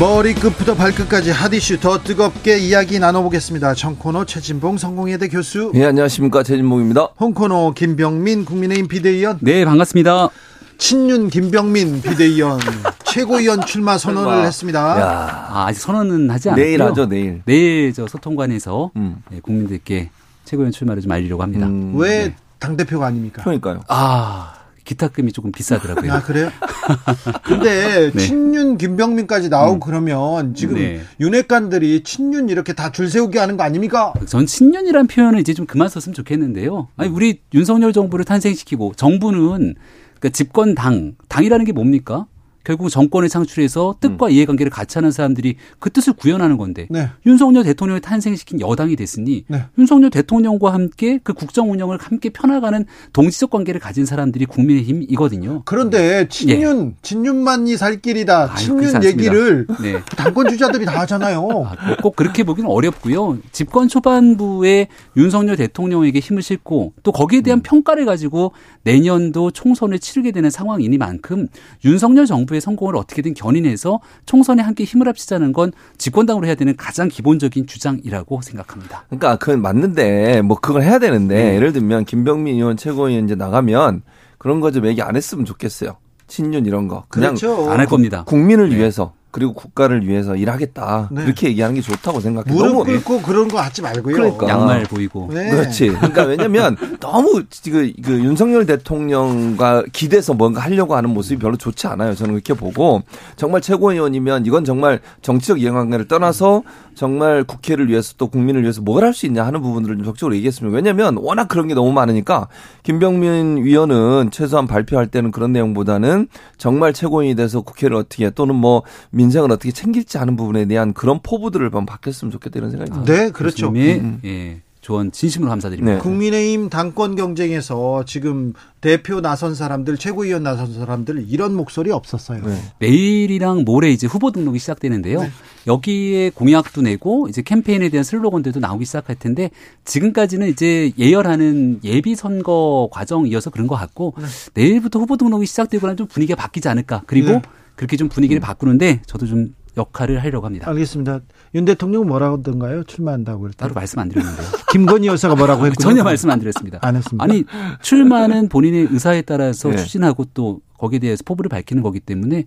머리끝부터 0.00 0.74
발끝까지 0.74 1.30
핫이슈 1.30 1.78
더 1.78 2.02
뜨겁게 2.02 2.58
이야기 2.58 2.98
나눠보겠습니다. 2.98 3.74
청코너 3.74 4.24
최진봉 4.24 4.78
성공회대 4.78 5.28
교수 5.28 5.70
예, 5.76 5.84
안녕하십니까. 5.84 6.42
최진봉입니다. 6.42 7.10
홍코너 7.20 7.72
김병민 7.76 8.44
국민의힘 8.44 8.88
비대위원 8.88 9.38
네, 9.42 9.64
반갑습니다. 9.64 10.28
친윤 10.76 11.28
김병민 11.28 12.02
비대위원 12.02 12.58
최고위원 13.06 13.64
출마 13.64 13.96
선언을 13.96 14.28
출마. 14.28 14.42
했습니다. 14.44 14.80
야 15.00 15.46
아, 15.48 15.66
아직 15.68 15.78
선언은 15.78 16.30
하지 16.30 16.48
않았고요. 16.48 16.66
내일 16.66 16.82
하죠, 16.82 17.06
내일. 17.06 17.42
내일 17.44 17.92
저 17.92 18.08
소통관에서 18.08 18.90
음. 18.96 19.22
네, 19.30 19.38
국민들께 19.40 20.10
최고위원 20.52 20.70
출마를 20.72 21.02
좀 21.02 21.10
알리려고 21.10 21.42
합니다. 21.42 21.66
음, 21.66 21.94
왜 21.96 22.34
당 22.58 22.76
대표가 22.76 23.06
아닙니까? 23.06 23.42
그러니까요. 23.42 23.80
아, 23.88 24.54
기타금이 24.84 25.32
조금 25.32 25.50
비싸더라고요. 25.50 26.12
아, 26.12 26.22
그래요? 26.22 26.48
근데 27.42 28.12
네. 28.14 28.18
친윤 28.20 28.78
김병민까지 28.78 29.48
나오고 29.48 29.80
그러면 29.80 30.54
지금 30.54 30.76
네. 30.76 31.00
윤핵관들이 31.18 32.04
친윤 32.04 32.50
이렇게 32.50 32.72
다 32.72 32.92
줄 32.92 33.10
세우게 33.10 33.40
하는 33.40 33.56
거 33.56 33.64
아닙니까? 33.64 34.12
전 34.26 34.46
친년이란 34.46 35.08
표현을 35.08 35.40
이제 35.40 35.54
좀 35.54 35.66
그만 35.66 35.88
썼으면 35.88 36.14
좋겠는데요. 36.14 36.86
아니, 36.96 37.10
우리 37.10 37.40
윤석열 37.52 37.92
정부를 37.92 38.24
탄생시키고 38.24 38.92
정부는 38.94 39.74
그러니까 40.20 40.28
집권 40.32 40.76
당, 40.76 41.16
당이라는 41.28 41.64
게 41.64 41.72
뭡니까? 41.72 42.26
결국 42.64 42.88
정권을 42.88 43.28
창출해서 43.28 43.96
뜻과 44.00 44.30
이해관계를 44.30 44.70
같이 44.70 44.98
하는 44.98 45.10
사람들이 45.10 45.56
그 45.78 45.90
뜻을 45.90 46.12
구현하는 46.12 46.56
건데 46.56 46.86
네. 46.90 47.08
윤석열 47.26 47.64
대통령을 47.64 48.00
탄생시킨 48.00 48.60
여당이 48.60 48.96
됐으니 48.96 49.44
네. 49.48 49.64
윤석열 49.78 50.10
대통령과 50.10 50.72
함께 50.72 51.18
그 51.22 51.32
국정 51.32 51.70
운영을 51.70 51.98
함께 52.00 52.30
펴나가는 52.30 52.84
동지적 53.12 53.50
관계를 53.50 53.80
가진 53.80 54.06
사람들이 54.06 54.46
국민의힘이거든요. 54.46 55.62
그런데 55.64 56.28
친윤, 56.28 56.96
친윤만이 57.02 57.76
살 57.76 58.00
길이다. 58.00 58.54
예. 58.54 58.60
친윤. 58.60 59.04
얘기를 59.04 59.66
네. 59.80 60.00
당권 60.16 60.48
주자들이 60.48 60.84
다 60.84 61.00
하잖아요. 61.00 61.48
아, 61.66 61.96
꼭 62.02 62.16
그렇게 62.16 62.44
보기는 62.44 62.68
어렵고요. 62.68 63.38
집권 63.50 63.88
초반부에 63.88 64.88
윤석열 65.16 65.56
대통령에게 65.56 66.18
힘을 66.20 66.42
싣고 66.42 66.92
또 67.02 67.12
거기에 67.12 67.40
대한 67.40 67.60
음. 67.60 67.62
평가를 67.62 68.04
가지고 68.04 68.52
내년도 68.84 69.50
총선을 69.50 69.98
치르게 69.98 70.30
되는 70.32 70.50
상황이니만큼 70.50 71.48
윤석열 71.84 72.26
정부 72.26 72.51
의 72.54 72.60
성공을 72.60 72.96
어떻게든 72.96 73.34
견인해서 73.34 74.00
총선에 74.26 74.62
함께 74.62 74.84
힘을 74.84 75.08
합치자는 75.08 75.52
건 75.52 75.72
집권당으로 75.98 76.46
해야 76.46 76.54
되는 76.54 76.76
가장 76.76 77.08
기본적인 77.08 77.66
주장이라고 77.66 78.42
생각합니다. 78.42 79.04
그러니까 79.08 79.36
그건 79.36 79.62
맞는데 79.62 80.42
뭐 80.42 80.58
그걸 80.60 80.82
해야 80.82 80.98
되는데 80.98 81.34
네. 81.34 81.54
예를 81.56 81.72
들면 81.72 82.04
김병민 82.04 82.56
의원 82.56 82.76
최고위원 82.76 83.24
이제 83.24 83.34
나가면 83.34 84.02
그런 84.38 84.60
거 84.60 84.70
좀 84.72 84.86
얘기 84.86 85.02
안 85.02 85.14
했으면 85.16 85.44
좋겠어요. 85.44 85.96
친윤 86.26 86.66
이런 86.66 86.88
거. 86.88 87.04
그냥 87.08 87.34
그렇죠. 87.34 87.70
안할 87.70 87.86
겁니다. 87.86 88.24
국민을 88.24 88.70
네. 88.70 88.76
위해서 88.76 89.12
그리고 89.32 89.54
국가를 89.54 90.06
위해서 90.06 90.36
일하겠다. 90.36 91.08
네. 91.10 91.24
이렇게 91.24 91.48
얘기하는 91.48 91.74
게 91.74 91.80
좋다고 91.80 92.20
생각해요. 92.20 92.54
무릎 92.54 92.72
너무 92.72 92.84
꿇고 92.84 93.22
그런 93.22 93.48
거 93.48 93.60
하지 93.60 93.82
말고요. 93.82 94.14
그러니까. 94.14 94.48
양말 94.48 94.84
보이고. 94.84 95.28
네. 95.32 95.50
그렇지. 95.50 95.88
그러니까 95.88 96.24
왜냐면 96.24 96.76
너무 97.00 97.42
지금 97.50 97.92
그 98.04 98.12
윤석열 98.12 98.66
대통령과 98.66 99.84
기대서 99.92 100.34
뭔가 100.34 100.60
하려고 100.60 100.94
하는 100.94 101.10
모습이 101.10 101.40
별로 101.40 101.56
좋지 101.56 101.86
않아요. 101.88 102.14
저는 102.14 102.34
그렇게 102.34 102.54
보고 102.54 103.02
정말 103.36 103.60
최고위원이면 103.60 104.46
이건 104.46 104.64
정말 104.64 105.00
정치적 105.22 105.60
이해관계를 105.60 106.08
떠나서 106.08 106.62
정말 106.94 107.42
국회를 107.44 107.88
위해서 107.88 108.14
또 108.18 108.28
국민을 108.28 108.62
위해서 108.62 108.80
뭘 108.82 109.02
할 109.02 109.14
수 109.14 109.26
있냐 109.26 109.44
하는 109.44 109.60
부분들을 109.62 109.96
좀 109.96 110.04
적극적으로 110.04 110.36
얘기했으면 110.36 110.72
왜냐면 110.72 111.16
워낙 111.16 111.48
그런 111.48 111.66
게 111.66 111.74
너무 111.74 111.90
많으니까 111.92 112.46
김병민 112.82 113.64
위원은 113.64 114.30
최소한 114.30 114.66
발표할 114.66 115.06
때는 115.08 115.32
그런 115.32 115.52
내용보다는 115.52 116.28
정말 116.58 116.92
최고위원이 116.92 117.34
돼서 117.34 117.62
국회를 117.62 117.96
어떻게 117.96 118.30
또는 118.30 118.54
뭐 118.54 118.82
민생을 119.22 119.52
어떻게 119.52 119.70
챙길지 119.70 120.18
하는 120.18 120.36
부분에 120.36 120.64
대한 120.66 120.92
그런 120.92 121.20
포부들을 121.22 121.70
좀 121.70 121.86
바뀌었으면 121.86 122.32
좋겠다 122.32 122.58
이런 122.58 122.70
생각이 122.70 122.90
듭니다. 122.90 123.12
네, 123.12 123.30
그렇죠. 123.30 123.72
교수님이, 123.72 124.00
음. 124.00 124.20
예. 124.24 124.60
조언 124.80 125.12
진심으로 125.12 125.48
감사드립니다. 125.48 125.98
네. 125.98 126.02
국민의힘 126.02 126.68
당권 126.68 127.14
경쟁에서 127.14 128.04
지금 128.04 128.52
대표 128.80 129.20
나선 129.20 129.54
사람들, 129.54 129.96
최고위원 129.96 130.42
나선 130.42 130.74
사람들 130.74 131.26
이런 131.28 131.54
목소리 131.54 131.92
없었어요. 131.92 132.44
네. 132.44 132.58
내일이랑 132.80 133.62
모레 133.64 133.92
이제 133.92 134.08
후보 134.08 134.32
등록이 134.32 134.58
시작되는데요. 134.58 135.20
네. 135.20 135.30
여기에 135.68 136.30
공약도 136.30 136.82
내고 136.82 137.28
이제 137.28 137.42
캠페인에 137.42 137.90
대한 137.90 138.02
슬로건들도 138.02 138.58
나오기 138.58 138.84
시작할 138.84 139.14
텐데 139.14 139.50
지금까지는 139.84 140.48
이제 140.48 140.90
예열하는 140.98 141.78
예비 141.84 142.16
선거 142.16 142.88
과정이어서 142.90 143.50
그런 143.50 143.68
것 143.68 143.76
같고 143.76 144.14
내일부터 144.54 144.98
후보 144.98 145.16
등록이 145.16 145.46
시작되고 145.46 145.86
나면 145.86 145.96
좀 145.96 146.06
분위기가 146.08 146.34
바뀌지 146.34 146.68
않을까. 146.68 147.04
그리고 147.06 147.28
네. 147.28 147.42
그렇게 147.82 147.96
좀 147.96 148.08
분위기를 148.08 148.38
바꾸는데 148.38 149.02
저도 149.06 149.26
좀 149.26 149.56
역할을 149.76 150.22
하려고 150.22 150.46
합니다. 150.46 150.70
알겠습니다. 150.70 151.18
윤 151.56 151.64
대통령 151.64 152.06
뭐라고 152.06 152.38
하던가요? 152.38 152.84
출마한다고 152.84 153.40
그랬더니. 153.40 153.56
따로 153.56 153.74
말씀 153.74 153.98
안 153.98 154.08
드렸는데요. 154.08 154.46
김건희 154.70 155.08
여사가 155.08 155.34
뭐라고 155.34 155.66
했군요. 155.66 155.82
전혀 155.82 156.04
말씀 156.04 156.30
안 156.30 156.38
드렸습니다. 156.38 156.78
안 156.80 156.94
했습니다. 156.94 157.24
아니 157.24 157.42
출마는 157.80 158.50
본인의 158.50 158.86
의사에 158.92 159.22
따라서 159.22 159.70
네. 159.70 159.76
추진하고 159.78 160.26
또 160.32 160.60
거기에 160.78 161.00
대해서 161.00 161.24
포부를 161.26 161.48
밝히는 161.48 161.82
거기 161.82 161.98
때문에 161.98 162.44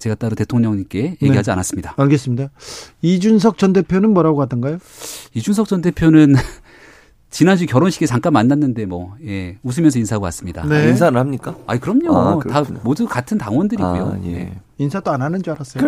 제가 0.00 0.14
따로 0.14 0.34
대통령님께 0.36 1.18
얘기하지 1.20 1.50
않았습니다. 1.50 1.92
알겠습니다. 1.98 2.48
이준석 3.02 3.58
전 3.58 3.74
대표는 3.74 4.14
뭐라고 4.14 4.40
하던가요? 4.40 4.78
이준석 5.34 5.68
전 5.68 5.82
대표는 5.82 6.34
지난주 7.32 7.64
결혼식에 7.66 8.04
잠깐 8.04 8.34
만났는데 8.34 8.84
뭐 8.84 9.14
예, 9.26 9.56
웃으면서 9.62 9.98
인사하고 9.98 10.24
왔습니다. 10.26 10.64
네. 10.66 10.90
인사는 10.90 11.18
합니까? 11.18 11.56
아니 11.66 11.80
그럼요. 11.80 12.14
아, 12.14 12.38
다. 12.48 12.62
모두 12.84 13.06
같은 13.06 13.38
당원들이고요. 13.38 14.04
아, 14.04 14.18
예. 14.26 14.52
인사도 14.76 15.10
안 15.10 15.22
하는 15.22 15.42
줄 15.42 15.54
알았어요. 15.54 15.86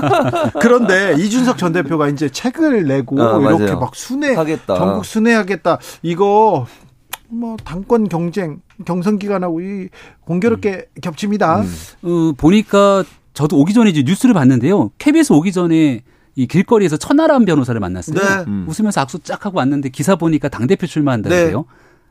그런데 0.60 1.14
이준석 1.18 1.58
전 1.58 1.72
대표가 1.74 2.08
이제 2.08 2.30
책을 2.30 2.86
내고 2.86 3.20
아, 3.22 3.38
이렇게 3.38 3.64
맞아요. 3.64 3.78
막 3.80 3.94
순회 3.94 4.34
하겠다. 4.34 4.76
전국 4.76 5.04
순회하겠다. 5.04 5.78
이거 6.02 6.66
뭐 7.28 7.56
당권 7.62 8.08
경쟁 8.08 8.62
경선 8.86 9.18
기간하고 9.18 9.60
이 9.60 9.88
공교롭게 10.24 10.86
겹칩니다. 11.02 11.60
음. 11.60 11.74
어, 12.02 12.32
보니까 12.38 13.04
저도 13.34 13.58
오기 13.58 13.74
전에 13.74 13.90
이제 13.90 14.02
뉴스를 14.02 14.32
봤는데요. 14.32 14.90
KBS 14.96 15.34
오기 15.34 15.52
전에 15.52 16.00
이 16.38 16.46
길거리에서 16.46 16.96
천하람 16.96 17.44
변호사를 17.44 17.78
만났어요. 17.80 18.16
네. 18.16 18.44
음. 18.46 18.64
웃으면서 18.68 19.00
악수 19.00 19.18
쫙 19.24 19.44
하고 19.44 19.58
왔는데 19.58 19.88
기사 19.88 20.14
보니까 20.14 20.48
당 20.48 20.68
대표 20.68 20.86
출마한다는데요. 20.86 21.64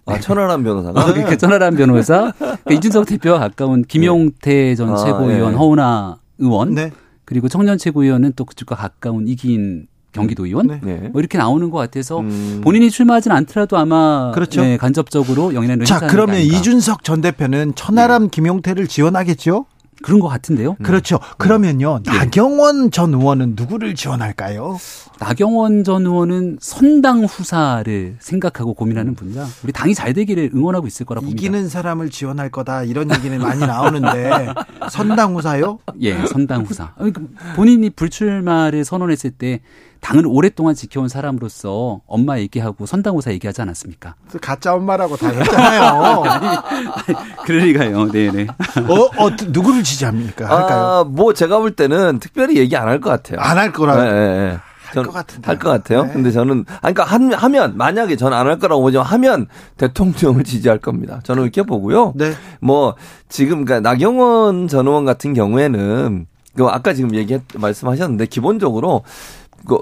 아, 0.05 0.19
천하람 0.19 0.63
변호사가. 0.63 0.99
아, 0.99 1.05
그러니까 1.05 1.37
천하람 1.37 1.75
변호사, 1.77 2.33
그러니까 2.37 2.73
이준석 2.73 3.05
대표와 3.05 3.39
가까운 3.39 3.83
김용태 3.83 4.75
전 4.75 4.89
아, 4.91 4.97
최고위원, 4.97 5.53
예. 5.53 5.55
허은하 5.55 6.17
의원, 6.39 6.75
네. 6.75 6.91
그리고 7.23 7.47
청년 7.47 7.77
최고위원은 7.77 8.33
또 8.35 8.43
그쪽과 8.43 8.75
가까운 8.75 9.29
이기인 9.29 9.87
경기도 10.11 10.45
의원, 10.45 10.67
네. 10.67 10.81
네. 10.83 11.09
뭐 11.13 11.21
이렇게 11.21 11.37
나오는 11.37 11.69
것 11.69 11.77
같아서 11.77 12.19
음. 12.19 12.59
본인이 12.61 12.89
출마하진 12.89 13.31
않더라도 13.31 13.77
아마 13.77 14.31
그렇죠. 14.33 14.61
네, 14.61 14.75
간접적으로 14.75 15.53
영향을 15.53 15.85
자, 15.85 15.95
행사하는 15.95 16.13
그러면. 16.13 16.41
이준석 16.41 17.05
전 17.05 17.21
대표는 17.21 17.75
천하람 17.75 18.29
김용태를 18.29 18.87
지원하겠죠? 18.87 19.65
그런 20.03 20.19
것 20.19 20.27
같은데요. 20.27 20.75
그렇죠. 20.83 21.19
그러면요. 21.37 21.99
나경원 22.05 22.91
전 22.91 23.13
의원은 23.13 23.53
누구를 23.55 23.95
지원할까요? 23.95 24.77
나경원 25.19 25.83
전 25.83 26.05
의원은 26.05 26.57
선당 26.61 27.23
후사를 27.23 28.17
생각하고 28.19 28.73
고민하는 28.73 29.15
분이라 29.15 29.45
우리 29.63 29.71
당이 29.73 29.95
잘 29.95 30.13
되기를 30.13 30.51
응원하고 30.53 30.85
있을 30.87 31.05
거라 31.05 31.21
봅니다. 31.21 31.39
이기는 31.39 31.69
사람을 31.69 32.09
지원할 32.11 32.49
거다 32.49 32.83
이런 32.83 33.09
얘기는 33.11 33.37
많이 33.39 33.59
나오는데 33.61 34.47
선당 34.91 35.35
후사요? 35.35 35.79
예, 36.01 36.25
선당 36.27 36.63
후사. 36.63 36.93
그러니까 36.95 37.21
본인이 37.55 37.89
불출마를 37.89 38.85
선언했을 38.85 39.31
때 39.31 39.61
당을 40.01 40.25
오랫동안 40.27 40.75
지켜온 40.75 41.07
사람으로서 41.09 42.01
엄마 42.07 42.39
얘기하고 42.39 42.85
선당 42.85 43.15
후사 43.15 43.31
얘기하지 43.31 43.61
않았습니까? 43.61 44.15
가짜 44.41 44.73
엄마라고 44.73 45.17
다 45.17 45.29
했잖아요. 45.29 46.23
그럴 47.45 47.61
리가요. 47.61 48.11
네, 48.11 48.31
네. 48.31 48.47
어, 48.87 49.25
어, 49.25 49.29
누구를 49.49 49.83
지지합니까? 49.83 50.45
할까요? 50.47 50.77
아, 50.85 51.03
뭐 51.03 51.33
제가 51.33 51.59
볼 51.59 51.71
때는 51.71 52.19
특별히 52.19 52.57
얘기 52.57 52.75
안 52.75 52.87
할 52.87 52.99
것 53.01 53.09
같아요. 53.09 53.39
안 53.39 53.57
할 53.57 53.71
거라. 53.73 54.05
예, 54.05 54.09
예, 54.11 54.51
예. 54.53 54.59
할것 54.87 55.13
같은데. 55.13 55.45
할 55.45 55.59
것 55.59 55.69
같아요. 55.69 56.03
네. 56.05 56.13
근데 56.13 56.31
저는 56.31 56.63
아니 56.81 56.93
그러니까 56.93 57.03
한, 57.03 57.33
하면 57.33 57.75
만약에 57.75 58.15
저는 58.15 58.37
안 58.37 58.47
할 58.47 58.57
거라고 58.57 58.81
보지만 58.81 59.05
하면 59.05 59.47
대통령을 59.75 60.43
지지할 60.45 60.79
겁니다. 60.79 61.19
저는 61.23 61.43
이렇게 61.43 61.63
보고요. 61.63 62.13
네. 62.15 62.31
뭐 62.61 62.95
지금 63.27 63.65
그러니까 63.65 63.87
나경원 63.89 64.69
전 64.69 64.87
의원 64.87 65.03
같은 65.03 65.33
경우에는 65.33 66.25
그 66.55 66.65
아까 66.67 66.93
지금 66.93 67.13
얘기 67.15 67.37
말씀하셨는데 67.53 68.25
기본적으로 68.27 69.03
그 69.03 69.36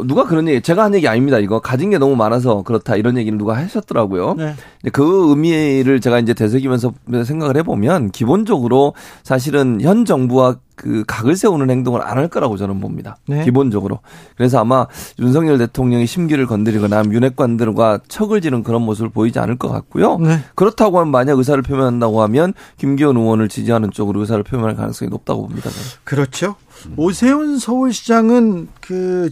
누가 0.05 0.25
그런 0.25 0.47
얘기 0.47 0.61
제가 0.61 0.83
한 0.83 0.95
얘기 0.95 1.07
아닙니다. 1.07 1.37
이거 1.37 1.59
가진 1.59 1.89
게 1.89 1.97
너무 1.97 2.15
많아서 2.15 2.63
그렇다 2.63 2.95
이런 2.95 3.17
얘기를 3.17 3.37
누가 3.37 3.55
하셨더라고요. 3.57 4.33
네. 4.35 4.55
근데 4.81 4.91
그 4.91 5.29
의미를 5.29 6.01
제가 6.01 6.19
이제 6.19 6.33
되새기면서 6.33 6.93
생각을 7.25 7.57
해보면 7.57 8.11
기본적으로 8.11 8.93
사실은 9.23 9.79
현 9.81 10.05
정부와 10.05 10.57
그 10.75 11.03
각을 11.07 11.37
세우는 11.37 11.69
행동을 11.69 12.01
안 12.01 12.15
할 12.15 12.29
거라고 12.29 12.55
저는 12.55 12.79
봅니다. 12.79 13.17
네. 13.27 13.43
기본적으로. 13.43 13.99
그래서 14.37 14.59
아마 14.59 14.87
윤석열 15.19 15.57
대통령이 15.57 16.05
심기를 16.07 16.45
건드리거나 16.47 17.03
윤핵관들과 17.11 17.99
척을 18.07 18.39
지는 18.39 18.63
그런 18.63 18.83
모습을 18.83 19.09
보이지 19.09 19.37
않을 19.39 19.57
것 19.57 19.69
같고요. 19.69 20.17
네. 20.19 20.39
그렇다고 20.55 20.99
하면 20.99 21.11
만약 21.11 21.37
의사를 21.37 21.61
표명한다고 21.61 22.21
하면 22.23 22.53
김기현 22.77 23.17
의원을 23.17 23.49
지지하는 23.49 23.91
쪽으로 23.91 24.21
의사를 24.21 24.41
표명할 24.43 24.75
가능성이 24.75 25.09
높다고 25.09 25.43
봅니다. 25.47 25.69
저는. 25.69 25.85
그렇죠. 26.05 26.55
오세훈 26.95 27.59
서울시장은 27.59 28.69
그 28.79 29.29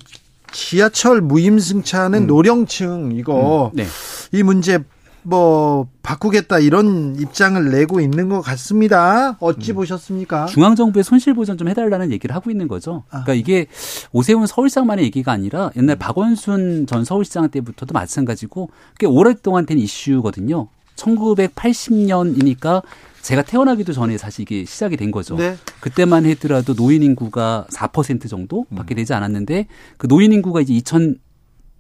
지하철 0.54 1.22
무임승차는 1.22 2.28
노령층 2.28 3.12
이거 3.14 3.72
네. 3.74 3.86
이 4.32 4.44
문제 4.44 4.80
뭐 5.24 5.88
바꾸겠다 6.04 6.60
이런 6.60 7.16
입장을 7.20 7.72
내고 7.72 8.00
있는 8.00 8.30
것 8.30 8.42
같습니다. 8.42 9.38
어찌 9.40 9.74
보셨습니까? 9.74 10.46
중앙정부에 10.48 11.02
손실 11.02 11.34
보전 11.34 11.58
좀 11.58 11.70
해달라는 11.70 12.12
얘기를 12.12 12.36
하고 12.36 12.52
있는 12.52 12.68
거죠. 12.68 13.04
아. 13.10 13.24
그러니까 13.24 13.34
이게 13.34 13.68
오세훈 14.12 14.46
서울시장만의 14.46 15.06
얘기가 15.06 15.32
아니라 15.32 15.72
옛날 15.78 15.96
박원순 15.96 16.88
전 16.88 17.06
서울시장 17.06 17.50
때부터도 17.50 17.94
마찬가지고 17.94 18.70
꽤 19.00 19.08
오랫동안 19.08 19.66
된 19.66 19.80
이슈거든요. 19.80 20.68
1980년이니까 20.96 22.84
제가 23.22 23.42
태어나기도 23.42 23.94
전에 23.94 24.18
사실 24.18 24.42
이게 24.42 24.66
시작이 24.66 24.98
된 24.98 25.10
거죠. 25.10 25.38
네. 25.38 25.56
그때만 25.80 26.26
해더라도 26.26 26.74
노인 26.76 27.04
인구가 27.04 27.66
4% 27.72 28.30
정도밖에 28.30 28.96
되지 28.96 29.14
않았는데 29.14 29.68
그 29.98 30.08
노인 30.08 30.34
인구가 30.34 30.60
이제 30.60 30.74
2000 30.74 31.20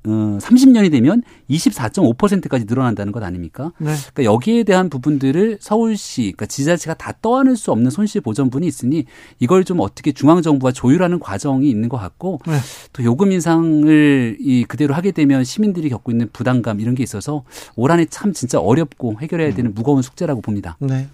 어, 0.06 0.38
30년이 0.42 0.92
되면 0.92 1.24
24.5%까지 1.50 2.66
늘어난다는 2.66 3.12
것 3.12 3.24
아닙니까? 3.24 3.72
네. 3.78 3.94
그러니까 4.14 4.24
여기에 4.24 4.64
대한 4.64 4.90
부분들을 4.90 5.60
서울시, 5.62 6.22
그러니까 6.24 6.46
지자체가 6.46 6.96
다 6.96 7.14
떠안을 7.22 7.56
수 7.56 7.72
없는 7.72 7.90
손실 7.90 8.22
보전분이 8.22 8.68
있으니 8.68 9.06
이걸 9.40 9.64
좀 9.64 9.80
어떻게 9.80 10.12
중앙 10.12 10.42
정부가 10.42 10.72
조율하는 10.72 11.20
과정이 11.20 11.70
있는 11.70 11.90
것 11.90 11.98
같고 11.98 12.40
네. 12.46 12.58
또 12.92 13.04
요금 13.04 13.32
인상을 13.32 14.38
이 14.40 14.66
그대로 14.66 14.94
하게 14.94 15.12
되면 15.12 15.44
시민들이 15.44 15.90
겪고 15.90 16.12
있는 16.12 16.30
부담감 16.34 16.80
이런 16.80 16.96
게 16.96 17.04
있어서 17.04 17.44
올 17.76 17.92
한해 17.92 18.06
참 18.10 18.34
진짜 18.34 18.60
어렵고 18.60 19.20
해결해야 19.22 19.54
되는 19.54 19.74
무거운 19.74 20.02
숙제라고 20.02 20.42
봅니다. 20.42 20.78
네. 20.80 21.08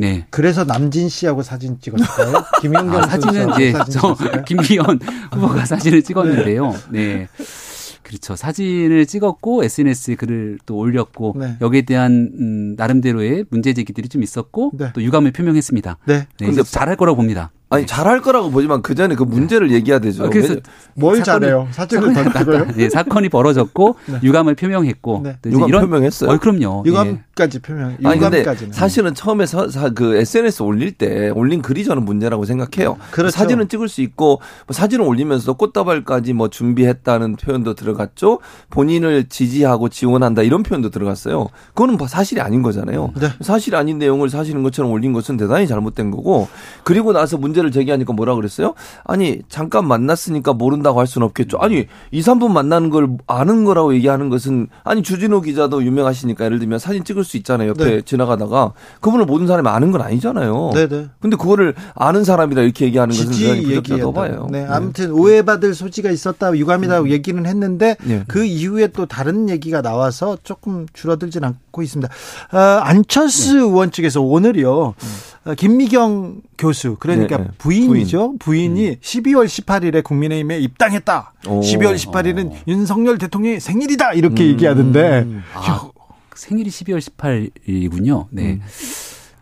네. 0.00 0.26
그래서 0.30 0.64
남진 0.64 1.10
씨하고 1.10 1.42
사진 1.42 1.78
찍었을까요? 1.78 2.42
김영경 2.62 2.96
아, 3.04 3.06
사진은 3.06 3.50
이제 3.50 3.72
사진 3.72 3.92
저 3.92 4.14
찍었을까요? 4.14 4.44
김기현 4.48 4.98
후보가 5.32 5.66
사진을 5.66 6.02
찍었는데요. 6.02 6.74
네. 6.88 7.28
그렇죠. 8.02 8.34
사진을 8.34 9.04
찍었고 9.04 9.62
SNS에 9.62 10.14
글을 10.16 10.58
또 10.64 10.78
올렸고 10.78 11.36
네. 11.38 11.56
여기에 11.60 11.82
대한 11.82 12.32
음, 12.40 12.74
나름대로의 12.76 13.44
문제 13.50 13.74
제기들이 13.74 14.08
좀 14.08 14.22
있었고 14.22 14.72
네. 14.74 14.90
또 14.94 15.02
유감을 15.02 15.32
표명했습니다. 15.32 15.98
네. 16.06 16.26
네, 16.38 16.46
근데 16.46 16.62
잘할 16.62 16.96
거라고 16.96 17.16
봅니다. 17.16 17.52
아니 17.72 17.86
잘할 17.86 18.20
거라고 18.20 18.50
보지만 18.50 18.82
그 18.82 18.96
전에 18.96 19.14
그 19.14 19.22
문제를 19.22 19.70
얘기해야 19.70 20.00
되죠. 20.00 20.24
아, 20.24 20.28
그래서 20.28 20.56
뭘 20.94 21.22
잘해요? 21.22 21.68
사건이 21.70 22.14
던지고요? 22.14 22.66
네, 22.74 22.90
사건이 22.90 23.28
벌어졌고 23.28 23.94
유감을 24.24 24.56
표명했고 24.56 25.20
네. 25.22 25.36
유감 25.46 25.70
표명했어요? 25.70 26.30
어, 26.32 26.38
그럼요. 26.38 26.82
예. 26.84 26.90
유감까지 26.90 27.60
표명. 27.60 27.96
아니 28.04 28.18
근데 28.18 28.40
유감까지는. 28.40 28.72
사실은 28.72 29.14
처음에 29.14 29.46
서, 29.46 29.68
사- 29.68 29.90
그 29.90 30.16
SNS 30.16 30.62
올릴 30.64 30.90
때 30.92 31.30
올린 31.30 31.62
글이 31.62 31.84
저는 31.84 32.04
문제라고 32.04 32.44
생각해요. 32.44 32.96
그렇죠. 33.12 33.30
사진은 33.30 33.68
찍을 33.68 33.88
수 33.88 34.00
있고 34.02 34.40
뭐 34.66 34.74
사진을 34.74 35.04
올리면서 35.06 35.52
꽃다발까지 35.52 36.32
뭐 36.32 36.48
준비했다는 36.48 37.36
표현도 37.36 37.74
들어갔죠. 37.74 38.40
본인을 38.70 39.28
지지하고 39.28 39.88
지원한다 39.90 40.42
이런 40.42 40.64
표현도 40.64 40.90
들어갔어요. 40.90 41.46
그거는 41.68 41.98
뭐 41.98 42.08
사실이 42.08 42.40
아닌 42.40 42.62
거잖아요. 42.62 43.12
네. 43.20 43.28
사실이 43.40 43.76
아닌 43.76 43.98
내용을 44.00 44.28
사실인 44.28 44.64
것처럼 44.64 44.90
올린 44.90 45.12
것은 45.12 45.36
대단히 45.36 45.68
잘못된 45.68 46.10
거고 46.10 46.48
그리고 46.82 47.12
나서 47.12 47.36
문제를 47.36 47.59
문제를 47.60 47.70
제기하니까 47.70 48.12
뭐라 48.12 48.34
그랬어요? 48.34 48.74
아니 49.04 49.40
잠깐 49.48 49.86
만났으니까 49.86 50.52
모른다고 50.52 50.98
할 51.00 51.06
수는 51.06 51.26
없겠죠. 51.26 51.58
아니 51.58 51.86
2, 52.10 52.20
3분 52.20 52.50
만나는 52.50 52.90
걸 52.90 53.10
아는 53.26 53.64
거라고 53.64 53.94
얘기하는 53.94 54.28
것은 54.28 54.68
아니 54.84 55.02
주진우 55.02 55.42
기자도 55.42 55.84
유명하시니까 55.84 56.44
예를 56.44 56.58
들면 56.58 56.78
사진 56.78 57.04
찍을 57.04 57.24
수 57.24 57.36
있잖아요. 57.36 57.70
옆에 57.70 57.84
네. 57.84 58.02
지나가다가 58.02 58.72
그분을 59.00 59.26
모든 59.26 59.46
사람이 59.46 59.68
아는 59.68 59.92
건 59.92 60.02
아니잖아요. 60.02 60.70
네네. 60.74 61.08
근데 61.20 61.36
그거를 61.36 61.74
아는 61.94 62.24
사람이라 62.24 62.62
이렇게 62.62 62.86
얘기하는 62.86 63.14
것은 63.14 63.30
부적절하다고 63.30 63.76
얘기했다. 63.76 64.10
봐요. 64.12 64.48
네, 64.50 64.66
아무튼 64.68 65.12
오해받을 65.12 65.74
소지가 65.74 66.10
있었다, 66.10 66.56
유감이라고 66.56 67.10
얘기는 67.10 67.44
했는데 67.46 67.96
네. 68.04 68.24
그 68.26 68.44
이후에 68.44 68.88
또 68.88 69.06
다른 69.06 69.48
얘기가 69.48 69.82
나와서 69.82 70.36
조금 70.42 70.86
줄어들진 70.92 71.44
않고 71.44 71.82
있습니다. 71.82 72.12
어, 72.52 72.58
안철수 72.58 73.58
의원 73.58 73.90
측에서 73.90 74.20
오늘요. 74.20 74.94
어, 75.39 75.39
김미경 75.56 76.42
교수 76.58 76.96
그러니까 77.00 77.38
네, 77.38 77.44
네. 77.44 77.50
부인이죠. 77.58 78.36
부인. 78.38 78.76
이 78.76 78.96
12월 78.96 79.46
18일에 79.46 80.04
국민의힘에 80.04 80.58
입당했다. 80.58 81.32
오. 81.48 81.60
12월 81.60 81.96
18일은 81.96 82.52
윤석열 82.68 83.16
대통령의 83.18 83.58
생일이다 83.60 84.12
이렇게 84.12 84.46
얘기하던데 84.48 85.26
아, 85.54 85.88
생일이 86.34 86.68
12월 86.68 87.00
18일이군요. 87.00 88.26
네. 88.30 88.60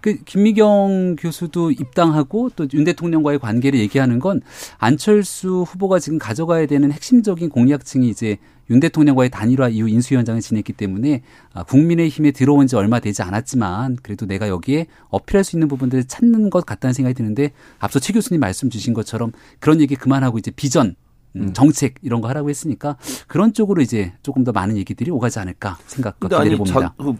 그 0.01 0.15
김미경 0.25 1.17
교수도 1.19 1.73
입당하고 1.73 2.51
또 2.55 2.67
윤 2.73 2.85
대통령과의 2.85 3.41
관계를 3.41 3.81
얘기하는 3.81 4.21
건 4.21 4.41
안철수 4.79 5.65
후보가 5.69 5.99
지금 5.99 6.19
가져가야 6.19 6.67
되는 6.67 6.93
핵심적인 6.93 7.51
공약층이 7.51 8.09
이제 8.09 8.37
윤 8.71 8.81
대통령과의 8.81 9.31
단일화 9.31 9.69
이후 9.69 9.89
인수위원장을 9.89 10.41
지냈기 10.41 10.73
때문에 10.75 11.23
아, 11.55 11.63
국민의힘에 11.65 12.33
들어온 12.33 12.67
지 12.67 12.77
얼마 12.77 13.01
되지 13.01 13.23
않았지만 13.23 13.99
그래도 14.03 14.27
내가 14.27 14.49
여기에 14.49 14.87
어필할 15.09 15.45
수 15.45 15.57
있는 15.57 15.69
부분들을 15.69 16.05
찾는 16.05 16.51
것 16.51 16.67
같다는 16.67 16.93
생각이 16.93 17.15
드는데 17.15 17.53
앞서 17.79 17.99
최 17.99 18.13
교수님 18.13 18.41
말씀 18.41 18.71
주신 18.71 18.95
것처럼 18.95 19.33
그런 19.59 19.81
얘기 19.81 19.97
그만하고 19.97 20.39
이제 20.39 20.51
비전 20.51 20.95
음, 21.37 21.53
정책 21.53 21.95
이런 22.03 22.21
거 22.21 22.29
하라고 22.29 22.49
했으니까 22.51 22.97
그런 23.27 23.53
쪽으로 23.53 23.83
이제 23.83 24.13
조금 24.23 24.45
더 24.45 24.53
많은 24.53 24.77
얘기들이 24.77 25.11
오가지 25.11 25.39
않을까 25.39 25.79
생각과 25.87 26.29
기대를 26.29 26.57
봅니다. 26.59 26.81
자, 26.81 26.95
그, 26.99 27.15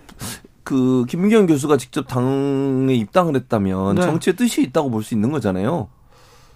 그 0.65 1.05
김민경 1.09 1.47
교수가 1.47 1.77
직접 1.77 2.07
당에 2.09 2.95
입당을 2.95 3.37
했다면 3.37 3.95
네. 3.97 4.03
정치의 4.03 4.37
뜻이 4.37 4.63
있다고 4.63 4.91
볼 4.91 5.03
수 5.03 5.15
있는 5.15 5.31
거잖아요. 5.31 5.89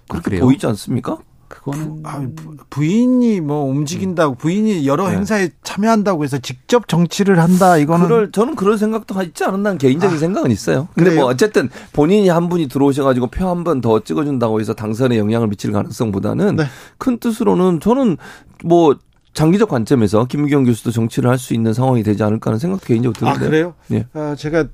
아, 0.09 0.13
그렇게 0.13 0.25
그래요? 0.31 0.41
보이지 0.45 0.67
않습니까? 0.67 1.19
그거는 1.53 2.01
아, 2.05 2.19
부- 2.35 2.57
부인이 2.71 3.43
뭐 3.43 3.65
움직인다고 3.65 4.37
부인이 4.37 4.87
여러 4.87 5.09
네. 5.09 5.17
행사에 5.17 5.51
참여한다고 5.63 6.25
해서 6.25 6.39
직접 6.39 6.89
정치를 6.89 7.39
한다 7.39 7.77
이거는 7.77 8.07
그럴 8.07 8.33
저는 8.33 8.57
그런 8.57 8.79
생각도 8.79 9.21
있지 9.23 9.45
않았나 9.45 9.77
개인적인 9.77 10.19
생각은 10.19 10.51
있어요. 10.51 10.89
근데 10.95 11.11
그래요? 11.11 11.21
뭐 11.23 11.31
어쨌든 11.31 11.69
본인이 11.93 12.29
한 12.31 12.49
분이 12.49 12.69
들어오셔가지고 12.69 13.27
표 13.29 13.47
한 13.47 13.65
번 13.65 13.83
더 13.83 14.01
찍어준다고 14.01 14.61
해서 14.61 14.73
당선에 14.73 15.19
영향을 15.19 15.49
미칠 15.49 15.73
가능성보다는 15.73 16.57
네. 16.57 16.65
큰 16.97 17.19
뜻으로는 17.19 17.81
저는 17.81 18.17
뭐 18.65 18.97
장기적 19.35 19.69
관점에서 19.69 20.25
김기경 20.25 20.65
교수도 20.65 20.91
정치를 20.91 21.29
할 21.31 21.39
수 21.39 21.53
있는 21.55 21.75
상황이 21.75 22.03
되지 22.03 22.23
않을까 22.23 22.51
하는 22.51 22.59
생각도 22.59 22.87
개인적으로 22.87 23.29
아 23.29 23.35
드는데. 23.35 23.51
그래요? 23.51 23.75
예. 23.93 24.07
아, 24.15 24.35
제가 24.39 24.67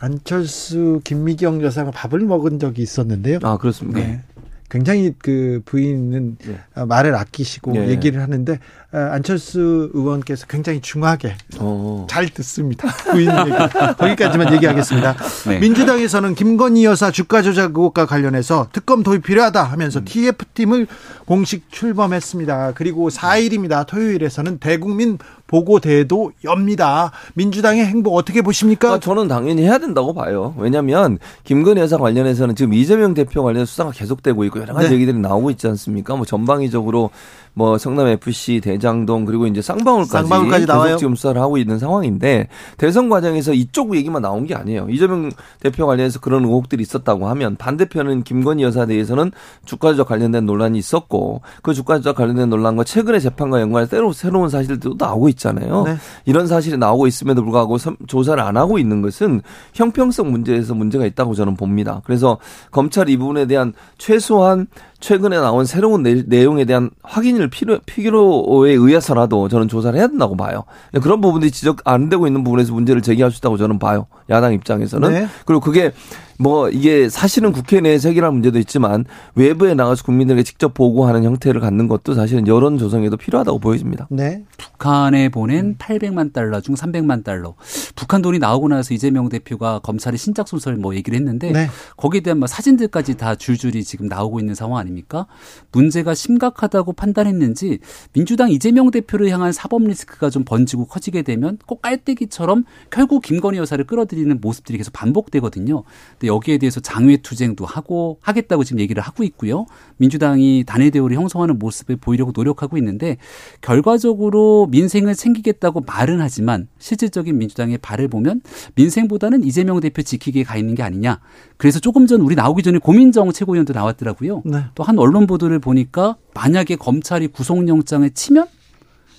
안철수 0.00 1.00
김미경 1.04 1.62
여사가 1.62 1.90
밥을 1.90 2.20
먹은 2.20 2.58
적이 2.58 2.82
있었는데요. 2.82 3.38
아 3.42 3.56
그렇습니까? 3.58 3.98
네. 4.00 4.22
굉장히 4.68 5.14
그 5.18 5.62
부인은 5.64 6.36
네. 6.44 6.58
어, 6.74 6.86
말을 6.86 7.14
아끼시고 7.14 7.72
네. 7.72 7.88
얘기를 7.88 8.22
하는데 8.22 8.58
어, 8.92 8.98
안철수 8.98 9.90
의원께서 9.94 10.46
굉장히 10.46 10.80
중하게 10.80 11.36
어. 11.58 12.06
잘 12.10 12.28
듣습니다. 12.28 12.88
부인 13.10 13.30
얘기. 13.30 13.50
거기까지만 13.98 14.52
얘기하겠습니다. 14.54 15.16
네. 15.48 15.58
민주당에서는 15.58 16.34
김건희 16.34 16.84
여사 16.84 17.10
주가 17.10 17.40
조작 17.42 17.70
의혹과 17.76 18.06
관련해서 18.06 18.68
특검 18.72 19.02
도입 19.02 19.22
필요하다 19.22 19.62
하면서 19.62 20.00
TF팀을 20.04 20.86
공식 21.24 21.70
출범했습니다. 21.70 22.72
그리고 22.74 23.08
4일입니다. 23.08 23.86
토요일에서는 23.86 24.58
대국민 24.58 25.18
보고대회도 25.48 26.32
엽니다. 26.44 27.10
민주당의 27.34 27.84
행보 27.84 28.14
어떻게 28.14 28.42
보십니까? 28.42 28.92
아, 28.92 28.98
저는 29.00 29.26
당연히 29.26 29.62
해야 29.62 29.78
된다고 29.78 30.14
봐요. 30.14 30.54
왜냐하면 30.56 31.18
김건희 31.44 31.80
여사 31.80 31.98
관련해서는 31.98 32.54
지금 32.54 32.74
이재명 32.74 33.14
대표 33.14 33.42
관련 33.42 33.66
수사가 33.66 33.90
계속되고 33.90 34.44
있고 34.44 34.60
여러 34.60 34.74
가지 34.74 34.90
네. 34.90 34.94
얘기들이 34.94 35.18
나오고 35.18 35.50
있지 35.50 35.66
않습니까? 35.66 36.14
뭐 36.14 36.24
전방위적으로 36.24 37.10
뭐 37.54 37.76
성남 37.76 38.06
FC, 38.06 38.60
대장동 38.62 39.24
그리고 39.24 39.48
이제 39.48 39.60
쌍방울까지, 39.60 40.28
쌍방울까지 40.28 40.66
계속 40.66 40.72
나와요. 40.72 40.96
지금 40.96 41.16
수사를 41.16 41.40
하고 41.40 41.58
있는 41.58 41.80
상황인데 41.80 42.48
대선 42.76 43.08
과정에서 43.08 43.52
이쪽 43.52 43.96
얘기만 43.96 44.22
나온 44.22 44.46
게 44.46 44.54
아니에요. 44.54 44.86
이재명 44.90 45.30
대표 45.58 45.86
관련해서 45.86 46.20
그런 46.20 46.44
의혹들이 46.44 46.82
있었다고 46.82 47.26
하면 47.30 47.56
반대편은 47.56 48.22
김건희 48.22 48.62
여사에 48.62 48.86
대해서는 48.86 49.32
주가 49.64 49.90
조작 49.90 50.06
관련된 50.06 50.46
논란이 50.46 50.78
있었고 50.78 51.40
그 51.62 51.74
주가 51.74 51.96
조작 51.96 52.16
관련된 52.16 52.48
논란과 52.48 52.84
최근의 52.84 53.20
재판과 53.20 53.60
연관해서 53.60 53.90
새로 53.90 54.12
새로운 54.12 54.48
사실들도 54.50 54.94
나오고 54.96 55.28
있 55.30 55.37
잖아요. 55.38 55.84
네. 55.84 55.96
이런 56.26 56.46
사실이 56.46 56.76
나오고 56.76 57.06
있음에도 57.06 57.42
불구하고 57.42 57.78
섬- 57.78 57.96
조사를 58.06 58.42
안 58.42 58.56
하고 58.56 58.78
있는 58.78 59.00
것은 59.02 59.40
형평성 59.72 60.30
문제에서 60.30 60.74
문제가 60.74 61.06
있다고 61.06 61.34
저는 61.34 61.56
봅니다. 61.56 62.02
그래서 62.04 62.38
검찰 62.70 63.08
이 63.08 63.16
부분에 63.16 63.46
대한 63.46 63.72
최소한 63.98 64.66
최근에 65.00 65.36
나온 65.38 65.64
새로운 65.64 66.02
내, 66.02 66.22
내용에 66.26 66.64
대한 66.64 66.90
확인을 67.02 67.48
필요, 67.50 67.78
필요에 67.86 68.72
의해서라도 68.72 69.48
저는 69.48 69.68
조사를 69.68 69.96
해야 69.98 70.08
된다고 70.08 70.36
봐요. 70.36 70.64
그런 71.02 71.20
부분들이 71.20 71.50
지적 71.52 71.78
안 71.84 72.08
되고 72.08 72.26
있는 72.26 72.42
부분에서 72.42 72.72
문제를 72.74 73.00
제기할 73.02 73.30
수 73.30 73.38
있다고 73.38 73.56
저는 73.56 73.78
봐요. 73.78 74.06
야당 74.28 74.52
입장에서는. 74.54 75.10
네. 75.10 75.26
그리고 75.46 75.60
그게 75.60 75.92
뭐 76.40 76.68
이게 76.68 77.08
사실은 77.08 77.52
국회 77.52 77.80
내에서 77.80 78.08
해결할 78.08 78.32
문제도 78.32 78.58
있지만 78.58 79.04
외부에 79.34 79.74
나가서 79.74 80.04
국민들에게 80.04 80.42
직접 80.44 80.74
보고하는 80.74 81.22
형태를 81.24 81.60
갖는 81.60 81.88
것도 81.88 82.14
사실은 82.14 82.46
여론 82.48 82.78
조성에도 82.78 83.16
필요하다고 83.16 83.58
보여집니다. 83.60 84.06
네. 84.10 84.42
북한에 84.78 85.28
보낸 85.28 85.76
800만 85.76 86.32
달러 86.32 86.60
중 86.60 86.76
300만 86.76 87.24
달러. 87.24 87.54
북한 87.96 88.22
돈이 88.22 88.38
나오고 88.38 88.68
나서 88.68 88.94
이재명 88.94 89.28
대표가 89.28 89.80
검찰의 89.80 90.18
신작 90.18 90.46
소설 90.46 90.76
뭐 90.76 90.94
얘기를 90.94 91.18
했는데 91.18 91.50
네. 91.50 91.66
거기에 91.96 92.20
대한 92.20 92.38
뭐 92.38 92.46
사진들까지 92.46 93.16
다 93.16 93.34
줄줄이 93.34 93.82
지금 93.82 94.06
나오고 94.06 94.38
있는 94.38 94.54
상황 94.54 94.78
아닙니까? 94.78 95.26
문제가 95.72 96.14
심각하다고 96.14 96.92
판단했는지 96.92 97.80
민주당 98.12 98.50
이재명 98.50 98.92
대표를 98.92 99.28
향한 99.30 99.52
사법 99.52 99.82
리스크가 99.82 100.30
좀 100.30 100.44
번지고 100.44 100.86
커지게 100.86 101.22
되면 101.22 101.58
꼭 101.66 101.82
깔때기처럼 101.82 102.64
결국 102.90 103.22
김건희 103.22 103.58
여사를 103.58 103.84
끌어들이는 103.84 104.40
모습들이 104.40 104.78
계속 104.78 104.92
반복되거든요. 104.92 105.82
근데 106.12 106.28
여기에 106.28 106.58
대해서 106.58 106.78
장외 106.78 107.16
투쟁도 107.16 107.66
하고 107.66 108.18
하겠다고 108.22 108.62
지금 108.62 108.78
얘기를 108.78 109.02
하고 109.02 109.24
있고요. 109.24 109.66
민주당이 109.96 110.62
단일 110.66 110.92
대우를 110.92 111.16
형성하는 111.16 111.58
모습을 111.58 111.96
보이려고 111.96 112.30
노력하고 112.32 112.78
있는데 112.78 113.16
결과적으로 113.60 114.67
민생을 114.70 115.14
챙기겠다고 115.14 115.82
말은 115.82 116.20
하지만 116.20 116.68
실질적인 116.78 117.36
민주당의 117.36 117.78
발을 117.78 118.08
보면 118.08 118.40
민생보다는 118.74 119.44
이재명 119.44 119.80
대표 119.80 120.02
지키기에 120.02 120.44
가 120.44 120.56
있는 120.56 120.74
게 120.74 120.82
아니냐. 120.82 121.20
그래서 121.56 121.80
조금 121.80 122.06
전 122.06 122.20
우리 122.20 122.34
나오기 122.34 122.62
전에 122.62 122.78
고민정 122.78 123.32
최고위원도 123.32 123.72
나왔더라고요. 123.72 124.42
네. 124.44 124.64
또한 124.74 124.98
언론 124.98 125.26
보도를 125.26 125.58
보니까 125.58 126.16
만약에 126.34 126.76
검찰이 126.76 127.28
구속영장을 127.28 128.08
치면 128.10 128.46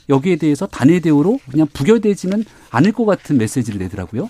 여기에 0.10 0.38
대해서 0.38 0.66
단일 0.66 1.02
대우로 1.02 1.40
그냥 1.50 1.68
부결되지는 1.72 2.44
않을 2.72 2.92
것 2.92 3.06
같은 3.06 3.38
메시지를 3.38 3.80
내더라고요. 3.80 4.30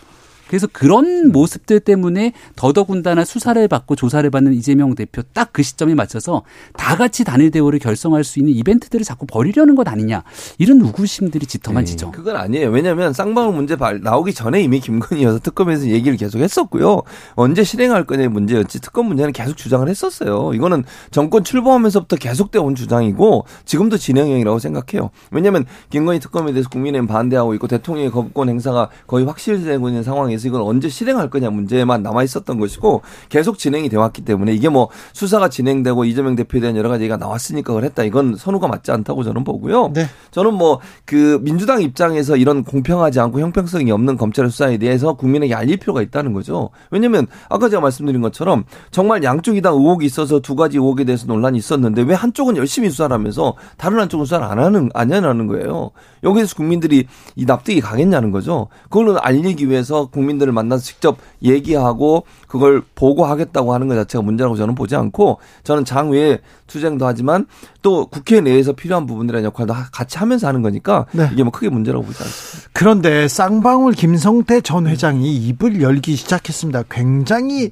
그래서 0.49 0.67
그런 0.71 1.31
모습들 1.31 1.79
때문에 1.79 2.33
더더군다나 2.55 3.23
수사를 3.23 3.65
받고 3.67 3.95
조사를 3.95 4.27
받는 4.29 4.53
이재명 4.53 4.95
대표 4.95 5.21
딱 5.33 5.49
그 5.51 5.63
시점에 5.63 5.93
맞춰서 5.95 6.43
다 6.77 6.95
같이 6.95 7.23
단일 7.23 7.49
대우를 7.51 7.79
결성할 7.79 8.23
수 8.23 8.39
있는 8.39 8.53
이벤트들을 8.53 9.03
자꾸 9.03 9.25
벌이려는 9.25 9.75
것 9.75 9.87
아니냐 9.87 10.23
이런 10.57 10.79
의구심들이 10.81 11.45
짙어만 11.47 11.85
지죠. 11.85 12.11
그건 12.11 12.35
아니에요. 12.37 12.69
왜냐하면 12.69 13.13
쌍방울 13.13 13.53
문제 13.53 13.75
발- 13.75 13.99
나오기 14.01 14.33
전에 14.33 14.61
이미 14.61 14.79
김건희 14.79 15.23
여사 15.23 15.39
특검에서 15.39 15.87
얘기를 15.87 16.17
계속 16.17 16.39
했었고요. 16.39 17.01
언제 17.33 17.63
실행할 17.63 18.05
거냐의 18.05 18.29
문제였지 18.29 18.79
특검 18.79 19.07
문제는 19.07 19.33
계속 19.33 19.57
주장을 19.57 19.87
했었어요. 19.89 20.51
이거는 20.53 20.83
정권 21.11 21.43
출범하면서부터 21.43 22.15
계속되어 22.15 22.61
온 22.61 22.75
주장이고 22.75 23.45
지금도 23.65 23.97
진행형이라고 23.97 24.59
생각해요. 24.59 25.09
왜냐하면 25.31 25.65
김건희 25.89 26.19
특검에 26.19 26.51
대해서 26.53 26.69
국민의힘 26.69 27.07
반대하고 27.07 27.53
있고 27.55 27.67
대통령의 27.67 28.11
거부권 28.11 28.49
행사가 28.49 28.89
거의 29.07 29.25
확실되고 29.25 29.87
있는 29.89 30.03
상황에서 30.03 30.38
이건 30.47 30.61
언제 30.61 30.89
실행할 30.89 31.29
거냐 31.29 31.49
문제만 31.49 32.03
남아 32.03 32.23
있었던 32.23 32.59
것이고 32.59 33.01
계속 33.29 33.57
진행이 33.57 33.89
되어 33.89 33.99
왔기 34.01 34.23
때문에 34.23 34.53
이게 34.53 34.69
뭐 34.69 34.89
수사가 35.13 35.49
진행되고 35.49 36.05
이재명 36.05 36.35
대표에 36.35 36.61
대한 36.61 36.75
여러 36.75 36.89
가지 36.89 37.03
얘기가 37.03 37.17
나왔으니까 37.17 37.73
그랬다. 37.73 38.03
이건 38.03 38.35
선우가 38.35 38.67
맞지 38.67 38.91
않다고 38.91 39.23
저는 39.23 39.43
보고요. 39.43 39.91
네. 39.93 40.05
저는 40.31 40.53
뭐 40.53 40.79
그 41.05 41.39
민주당 41.41 41.81
입장에서 41.81 42.35
이런 42.35 42.63
공평하지 42.63 43.19
않고 43.19 43.39
형평성이 43.39 43.91
없는 43.91 44.17
검찰의 44.17 44.51
수사에 44.51 44.77
대해서 44.77 45.13
국민에게 45.13 45.55
알릴 45.55 45.77
필요가 45.77 46.01
있다는 46.01 46.33
거죠. 46.33 46.69
왜냐하면 46.91 47.25
아까 47.49 47.67
제가 47.69 47.81
말씀드린 47.81 48.21
것처럼 48.21 48.65
정말 48.91 49.23
양쪽이 49.23 49.61
다 49.61 49.69
의혹이 49.69 50.05
있어서 50.05 50.39
두 50.39 50.55
가지 50.55 50.77
의혹에 50.77 51.03
대해서 51.03 51.25
논란이 51.25 51.57
있었는데 51.57 52.03
왜 52.03 52.13
한쪽은 52.13 52.57
열심히 52.57 52.89
수사를 52.89 53.11
하면서 53.11 53.55
다른 53.77 53.99
한쪽은 53.99 54.25
수사를 54.25 54.45
안 54.45 54.59
하는 54.59 54.89
안 54.93 55.11
하는 55.11 55.47
거예요. 55.47 55.89
여기에서 56.23 56.55
국민들이 56.55 57.07
이 57.35 57.45
납득이 57.45 57.81
가겠냐는 57.81 58.29
거죠. 58.29 58.67
그걸로 58.83 59.19
알리기 59.19 59.67
위해서 59.67 60.09
국민 60.11 60.28
국민들을 60.29 60.53
만나서 60.53 60.83
직접 60.83 61.17
얘기하고 61.43 62.23
그걸 62.47 62.81
보고하겠다고 62.95 63.73
하는 63.73 63.87
것 63.87 63.95
자체가 63.95 64.21
문제라고 64.21 64.55
저는 64.55 64.75
보지 64.75 64.95
않고 64.95 65.39
저는 65.63 65.85
장 65.85 66.11
외에 66.11 66.39
투쟁도 66.67 67.05
하지만 67.05 67.47
또 67.81 68.05
국회 68.05 68.41
내에서 68.41 68.73
필요한 68.73 69.05
부분들의 69.05 69.43
역할도 69.43 69.73
같이 69.91 70.17
하면서 70.17 70.47
하는 70.47 70.61
거니까 70.61 71.05
네. 71.11 71.29
이게 71.33 71.43
뭐 71.43 71.51
크게 71.51 71.69
문제라고 71.69 72.05
보지 72.05 72.21
않습니다. 72.21 72.69
그런데 72.73 73.27
쌍방울 73.27 73.93
김성태 73.93 74.61
전 74.61 74.87
회장이 74.87 75.35
입을 75.35 75.81
열기 75.81 76.15
시작했습니다. 76.15 76.83
굉장히 76.89 77.71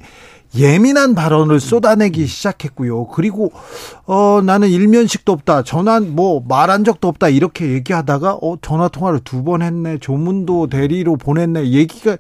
예민한 0.56 1.14
발언을 1.14 1.60
쏟아내기 1.60 2.26
시작했고요. 2.26 3.08
그리고 3.08 3.52
어 4.06 4.42
나는 4.44 4.70
일면식도 4.70 5.32
없다. 5.32 5.64
전화 5.64 6.00
뭐 6.00 6.42
말한 6.48 6.84
적도 6.84 7.08
없다. 7.10 7.30
이렇게 7.30 7.72
얘기하다가 7.74 8.36
어 8.42 8.58
전화 8.62 8.88
통화를 8.88 9.20
두 9.22 9.44
번 9.44 9.62
했네. 9.62 9.98
조문도 10.00 10.68
대리로 10.68 11.16
보냈네. 11.18 11.70
얘기가 11.72 12.18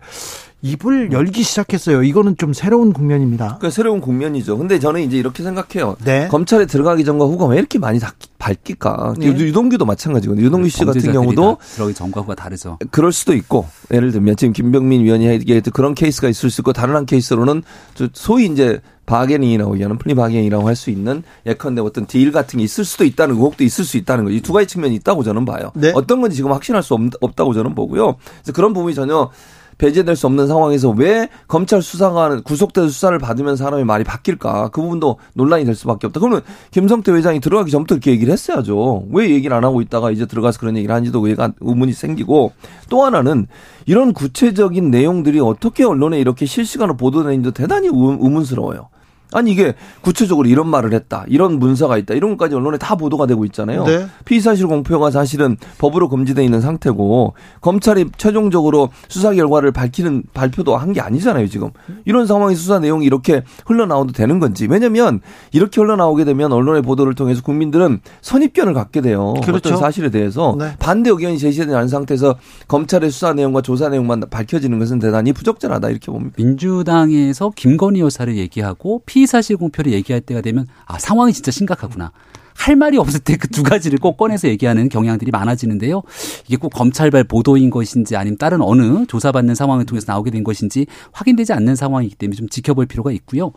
입을 0.63 1.12
열기 1.12 1.43
시작했어요. 1.43 2.02
이거는 2.04 2.36
좀 2.38 2.52
새로운 2.52 2.91
국면입니다. 2.91 3.60
그 3.62 3.70
새로운 3.70 4.02
국면이죠. 4.02 4.58
근데 4.58 4.80
저는 4.80 5.02
이제 5.02 5.17
이렇게 5.17 5.43
생각해요. 5.43 5.96
네. 6.04 6.28
검찰에 6.30 6.65
들어가기 6.65 7.06
전과 7.06 7.26
후가 7.26 7.46
왜 7.46 7.58
이렇게 7.60 7.78
많이 7.78 8.00
다- 8.00 8.13
밝힐까? 8.39 9.13
네. 9.20 9.28
유동규도 9.28 9.86
마찬가지거든요. 9.86 10.43
유동규 10.46 10.70
씨 10.70 10.84
같은 10.84 11.12
경우도 11.13 11.58
다 11.60 11.65
들어가기 11.76 11.93
전과 11.96 12.22
후가 12.22 12.36
다르죠. 12.36 12.80
그럴 12.91 13.12
수도 13.12 13.34
있고 13.36 13.67
예를 13.91 14.12
들면 14.12 14.36
지금 14.36 14.54
김병민 14.54 15.04
위원이 15.04 15.26
얘기했던 15.28 15.72
그런 15.74 15.93
케이스가 15.93 16.28
있을 16.28 16.50
수 16.50 16.62
있고 16.62 16.74
다른 16.74 16.96
한 16.96 17.06
케이스로는 17.06 17.62
저 17.93 18.08
소위 18.13 18.46
이제 18.48 18.82
bargaining이라고 19.06 19.74
얘기하는 19.76 19.98
plea 19.98 20.16
bargaining이라고 20.16 20.68
할 20.67 20.76
수 20.76 20.89
있는 20.89 21.24
예컨대 21.46 21.82
어떤 21.82 22.06
deal 22.08 22.32
같은 22.32 22.58
게 22.58 22.63
있을 22.65 22.84
수도 22.84 23.06
있다는 23.06 23.36
의혹도 23.36 23.63
있을 23.63 23.86
수 23.86 23.96
있다는 23.98 24.26
거죠. 24.26 24.36
이 24.36 24.41
두 24.41 24.54
가지 24.54 24.67
측면이 24.67 24.96
있다고 24.96 25.24
저는 25.24 25.46
봐요. 25.46 25.72
네. 25.76 25.91
어떤 25.96 26.20
건지 26.22 26.36
지금 26.36 26.52
확신할 26.52 26.84
수 26.84 26.93
없, 26.93 27.02
없다고 27.22 27.54
저는 27.54 27.74
보고요. 27.74 28.15
그래서 28.43 28.52
그런 28.54 28.74
부분이 28.74 28.93
전혀 28.96 29.30
배제될 29.78 30.16
수 30.16 30.26
없는 30.28 30.48
상황에서 30.48 30.90
왜 30.90 31.30
검찰 31.48 31.82
수사관 31.82 32.42
구속돼서 32.44 32.88
수사를 32.88 33.18
받으면 33.20 33.56
사람의 33.56 33.86
말이 33.86 34.04
바뀔까? 34.04 34.70
그 34.70 34.82
부분도 34.82 35.18
논란이 35.36 35.66
될 35.66 35.76
수밖에 35.76 36.08
없다. 36.08 36.20
그러면 36.20 36.42
김성태 36.72 37.12
회장이 37.12 37.40
들어가기 37.40 37.72
전부터 37.72 37.96
그렇게 37.96 38.12
얘기를 38.12 38.34
했어야죠. 38.34 39.06
왜 39.12 39.30
얘기를 39.30 39.56
안 39.56 39.63
하고 39.63 39.82
있다가 39.82 40.12
이제 40.12 40.26
들어가서 40.26 40.60
그런 40.60 40.76
얘기를 40.78 40.94
하는지도 40.94 41.26
의문이 41.62 41.94
생기고 41.94 42.54
또 42.90 43.04
하나는 43.04 43.48
이런 43.86 44.13
구체적인 44.13 44.90
내용들이 44.92 45.40
어떻게 45.40 45.84
언론에 45.84 46.20
이렇게 46.20 46.46
실시간으로 46.46 46.98
보도되는지도 46.98 47.52
대단히 47.52 47.88
의- 47.88 47.94
의문스러워요. 48.20 48.90
아니 49.32 49.52
이게 49.52 49.74
구체적으로 50.02 50.48
이런 50.48 50.68
말을 50.68 50.94
했다. 50.94 51.26
이런 51.28 51.60
문서가 51.60 51.98
있다. 51.98 52.13
이런 52.13 52.32
것까지 52.32 52.56
언론에 52.56 52.78
다 52.78 52.96
보도가 52.96 53.26
되고 53.28 53.46
있잖아요. 53.46 53.84
네. 53.86 54.08
피의 54.26 54.42
사실 54.42 54.68
공표가 54.68 55.12
사실은 55.12 55.58
법으로 55.78 56.10
금지돼 56.10 56.44
있는 56.44 56.62
상태고 56.62 57.34
검찰이 57.62 58.06
최종적으로 58.18 58.90
수사 59.10 59.34
결과를 59.34 59.72
밝히는 59.72 60.24
발표도 60.34 60.76
한 60.76 60.88
게 60.94 61.02
아니잖아요, 61.02 61.48
지금. 61.48 61.70
이런 62.06 62.26
상황에서 62.26 62.60
수사 62.62 62.80
내용이 62.80 63.06
이렇게 63.06 63.44
흘러나와도 63.66 64.13
되는 64.13 64.40
건지. 64.40 64.68
왜냐면 64.70 65.20
이렇게 65.52 65.82
흘러나오게 65.82 66.24
되면 66.24 66.54
언론의 66.54 66.82
보도를 66.82 67.13
통해서 67.13 67.42
국민들은 67.42 68.00
선입견을 68.22 68.74
갖게 68.74 69.02
돼요. 69.02 69.34
그렇죠. 69.44 69.70
어떤 69.70 69.78
사실에 69.78 70.10
대해서 70.10 70.56
네. 70.58 70.76
반대 70.80 71.10
의견이 71.10 71.38
제시되지 71.38 71.76
않은 71.76 71.90
상태에서 71.90 72.36
검찰의 72.70 73.12
수사 73.12 73.34
내용과 73.34 73.62
조사 73.62 73.90
내용만 73.90 74.24
밝혀지는 74.30 74.80
것은 74.80 75.00
대단히 75.00 75.34
부적절하다 75.34 75.90
이렇게 75.90 76.12
봅니다. 76.12 76.36
민주당에서 76.38 77.52
김건희 77.56 78.00
여사를 78.00 78.36
얘기하고 78.38 79.02
피 79.06 79.17
의사실 79.20 79.58
공표를 79.58 79.92
얘기할 79.94 80.22
때가 80.22 80.42
되면 80.42 80.68
아 80.86 80.98
상황이 81.00 81.34
진짜 81.34 81.52
심각하구나. 81.52 82.12
할 82.56 82.76
말이 82.76 82.98
없을 82.98 83.20
때 83.20 83.38
그 83.38 83.48
두 83.48 83.62
가지를 83.62 84.00
꼭 84.00 84.18
꺼내서 84.18 84.48
얘기하는 84.48 84.90
경향들이 84.90 85.30
많아지는데요. 85.30 86.02
이게 86.48 86.58
꼭 86.58 86.70
검찰발 86.70 87.24
보도인 87.26 87.70
것인지 87.70 88.16
아니면 88.16 88.38
다른 88.40 88.62
어느 88.62 89.06
조사받는 89.06 89.54
상황을 89.54 89.86
통해서 89.86 90.12
나오게 90.12 90.32
된 90.32 90.44
것인지 90.44 90.88
확인되지 91.12 91.54
않는 91.54 91.76
상황이기 91.76 92.16
때문에 92.16 92.36
좀 92.36 92.50
지켜볼 92.50 92.88
필요가 92.88 93.12
있고요. 93.12 93.48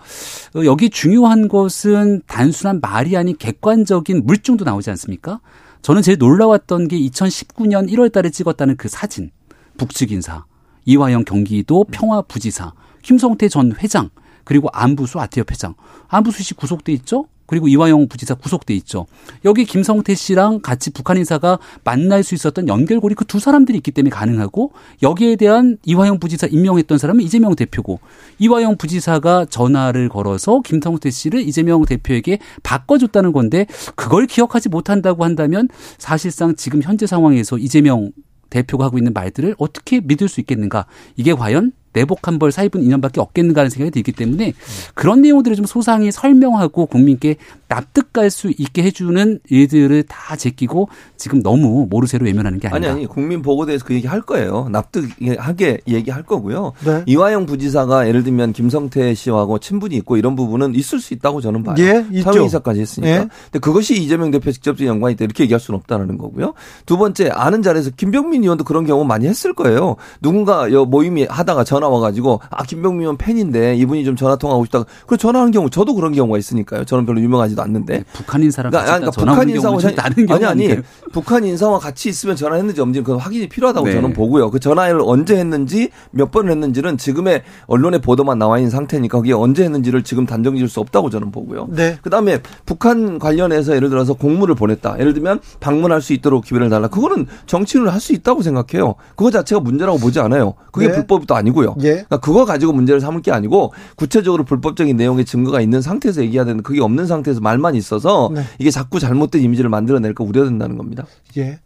어, 0.55 0.64
여기 0.66 0.90
중요한 0.90 1.49
것은 1.49 2.23
단순한 2.27 2.81
말이 2.83 3.16
아닌 3.16 3.37
객관적인 3.38 4.27
물증도 4.27 4.64
나오지 4.66 4.90
않습니까? 4.90 5.40
저는 5.81 6.03
제일 6.03 6.18
놀라웠던 6.18 6.88
게 6.88 6.99
2019년 6.99 7.90
1월 7.90 8.12
달에 8.12 8.29
찍었다는 8.31 8.77
그 8.77 8.88
사진. 8.88 9.31
북측 9.79 10.12
인사. 10.12 10.44
이화영 10.85 11.25
경기도 11.25 11.85
평화부지사. 11.85 12.73
김성태 13.03 13.49
전 13.49 13.73
회장. 13.83 14.11
그리고 14.44 14.68
안부수 14.72 15.20
아태협 15.20 15.50
회장. 15.50 15.74
안부수 16.09 16.42
씨 16.42 16.55
구속돼 16.55 16.92
있죠? 16.92 17.26
그리고 17.46 17.66
이화영 17.66 18.07
부지사 18.07 18.35
구속돼 18.37 18.74
있죠. 18.74 19.07
여기 19.44 19.64
김성태 19.64 20.14
씨랑 20.14 20.61
같이 20.61 20.90
북한 20.92 21.16
인사가 21.16 21.59
만날 21.83 22.22
수 22.22 22.37
있었던 22.37 22.68
연결고리 22.68 23.16
그 23.16 23.24
두 23.24 23.40
사람들이 23.40 23.76
있기 23.79 23.90
때문에 23.90 24.11
가능하고 24.11 24.72
여기에 25.03 25.35
대한 25.35 25.76
이화영 25.85 26.20
부지사 26.20 26.46
임명했던 26.46 26.98
사람은 26.98 27.24
이재명 27.24 27.57
대표고 27.57 27.98
이화영 28.38 28.76
부지사가 28.76 29.46
전화를 29.46 30.09
걸어서 30.09 30.61
김성태 30.61 31.11
씨를 31.11 31.40
이재명 31.40 31.85
대표에게 31.85 32.38
바꿔줬다는 32.62 33.33
건데 33.33 33.66
그걸 33.96 34.26
기억하지 34.26 34.68
못한다고 34.68 35.24
한다면 35.24 35.68
사실상 35.98 36.55
지금 36.55 36.83
현재 36.83 37.07
상황에서 37.09 37.59
이재명 37.59 38.12
대표가 38.50 38.85
하고 38.87 38.98
있는 38.98 39.12
말들을 39.12 39.55
어떻게 39.59 40.00
믿을 40.00 40.29
수 40.29 40.40
있겠는가? 40.40 40.87
이게 41.16 41.33
과연 41.35 41.72
내복 41.92 42.26
한 42.29 42.38
벌 42.38 42.53
사입은 42.53 42.83
인연밖에 42.83 43.20
없겠는가 43.20 43.61
하는 43.62 43.70
생각이 43.70 43.90
들기 43.90 44.12
때문에 44.12 44.53
그런 44.94 45.20
내용들을 45.22 45.57
좀 45.57 45.66
소상히 45.66 46.11
설명하고 46.12 46.87
국민께 46.87 47.37
납득할 47.70 48.30
수 48.30 48.50
있게 48.50 48.83
해주는 48.83 49.38
일들을 49.48 50.02
다 50.02 50.35
제끼고 50.35 50.88
지금 51.16 51.40
너무 51.42 51.87
모르쇠로 51.88 52.26
외면하는 52.26 52.59
게 52.59 52.66
아니 52.66 52.76
아니다. 52.76 52.92
아니 52.92 53.06
국민 53.06 53.42
보고대에서 53.42 53.85
그 53.85 53.94
얘기 53.94 54.09
할 54.09 54.20
거예요. 54.22 54.68
납득하게 54.70 55.78
얘기할 55.87 56.24
거고요. 56.24 56.72
네. 56.85 57.04
이화영 57.06 57.46
부지사가 57.46 58.09
예를 58.09 58.24
들면 58.24 58.52
김성태 58.52 59.14
씨하고 59.14 59.61
친분이 59.61 59.94
있고 59.98 60.16
이런 60.16 60.35
부분은 60.35 60.74
있을 60.74 60.98
수 60.98 61.14
있다고 61.14 61.40
저는 61.40 61.62
봐요. 61.62 61.76
예, 61.78 62.04
있죠. 62.11 62.33
사회이사까지 62.33 62.80
했으니까. 62.80 63.11
예. 63.11 63.28
근데 63.44 63.59
그것이 63.61 64.02
이재명 64.02 64.33
대표 64.33 64.50
직접적인 64.50 64.88
연관이 64.88 65.14
있다 65.14 65.24
이렇게 65.24 65.44
얘기할 65.44 65.61
수는 65.61 65.78
없다는 65.78 66.18
거고요. 66.18 66.54
두 66.87 66.98
번째 66.98 67.30
아는 67.33 67.62
자리에서 67.62 67.90
김병민 67.96 68.42
의원도 68.42 68.64
그런 68.64 68.85
경우 68.85 69.04
많이 69.04 69.28
했을 69.28 69.54
거예요. 69.54 69.94
누군가 70.20 70.72
여 70.72 70.85
모임이 70.85 71.24
하다가 71.30 71.62
전화 71.62 71.88
와가지고 71.88 72.40
아 72.50 72.64
김병민 72.64 73.02
의원 73.02 73.16
팬인데 73.16 73.76
이분이 73.76 74.04
좀 74.04 74.16
전화 74.16 74.35
통화하고 74.35 74.64
싶다. 74.64 74.85
그 75.06 75.16
전화하는 75.16 75.52
경우 75.52 75.70
저도 75.70 75.94
그런 75.94 76.12
경우가 76.12 76.37
있으니까요. 76.37 76.85
저는 76.85 77.06
별로 77.06 77.20
유명하지도 77.20 77.60
않는데. 77.61 78.05
북한 78.12 78.42
인사랑 78.42 78.73
같이 78.73 78.87
그러니까, 78.87 79.11
전화 79.12 79.33
북한 79.33 79.49
인사와 79.49 79.79
다른 79.79 80.31
아니 80.31 80.44
아니? 80.44 80.77
북한 81.12 81.44
인사와 81.44 81.79
같이 81.79 82.09
있으면 82.09 82.37
전화했는지 82.37 82.81
없는지 82.81 83.03
그건 83.03 83.20
확인이 83.20 83.49
필요하다고 83.49 83.87
네. 83.87 83.92
저는 83.92 84.12
보고요. 84.12 84.51
그 84.51 84.59
전화를 84.59 85.01
언제 85.05 85.37
했는지 85.37 85.90
몇 86.11 86.31
번을 86.31 86.51
했는지는 86.51 86.99
지금의 86.99 87.42
언론의 87.66 88.01
보도만 88.01 88.38
나와 88.38 88.59
있는 88.59 88.70
상태니까 88.70 89.18
그게 89.18 89.33
언제 89.33 89.64
했는지를 89.64 90.03
지금 90.03 90.27
단정 90.27 90.57
지을 90.57 90.68
수 90.68 90.81
없다고 90.81 91.11
저는 91.11 91.31
보고요. 91.31 91.68
네. 91.70 91.99
그다음에 92.03 92.40
북한 92.66 93.18
관련해서 93.18 93.77
예를 93.77 93.88
들어서 93.88 94.14
공문을 94.14 94.57
보냈다. 94.57 94.96
예를 94.99 95.14
들면 95.14 95.40
방문할 95.61 96.03
수 96.03 96.12
있도록 96.12 96.44
기회를 96.44 96.68
달라. 96.70 96.88
그거는 96.88 97.27
정치인을 97.46 97.92
할 97.92 98.01
수 98.01 98.12
있다고 98.14 98.42
생각해요. 98.42 98.94
그거 99.14 99.31
자체가 99.31 99.61
문제라고 99.61 99.99
보지 99.99 100.18
않아요. 100.18 100.55
그게 100.73 100.88
네. 100.88 100.94
불법도 100.94 101.35
아니고요. 101.35 101.77
예. 101.83 101.92
그러니까 101.92 102.18
그거 102.18 102.44
가지고 102.44 102.73
문제를 102.73 103.01
삼을 103.01 103.23
게 103.23 103.31
아니고 103.31 103.73
구체적으로 103.96 104.44
불법적인 104.44 104.96
내용의 104.96 105.25
증거가 105.27 105.61
있는 105.61 105.83
상태에서 105.83 106.23
얘기해야 106.23 106.44
되는 106.44 106.62
그게 106.62 106.81
없는 106.81 107.07
상태에서 107.07 107.40
말만 107.50 107.74
있어서 107.74 108.30
네. 108.32 108.42
이게 108.58 108.70
자꾸 108.70 109.00
잘못된 109.00 109.42
이미지를 109.42 109.70
만들어낼까 109.70 110.22
우려된다는 110.22 110.76
겁니다. 110.76 111.06
예. 111.36 111.58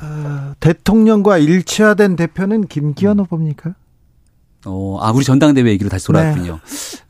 아, 0.00 0.54
대통령과 0.60 1.38
일치화된 1.38 2.16
대표는 2.16 2.66
김기현 2.68 3.18
후보입니까? 3.20 3.74
어, 4.66 4.98
아, 5.00 5.12
우리 5.12 5.24
전당대회 5.24 5.70
얘기로 5.70 5.88
다시 5.88 6.06
돌아왔군요. 6.06 6.58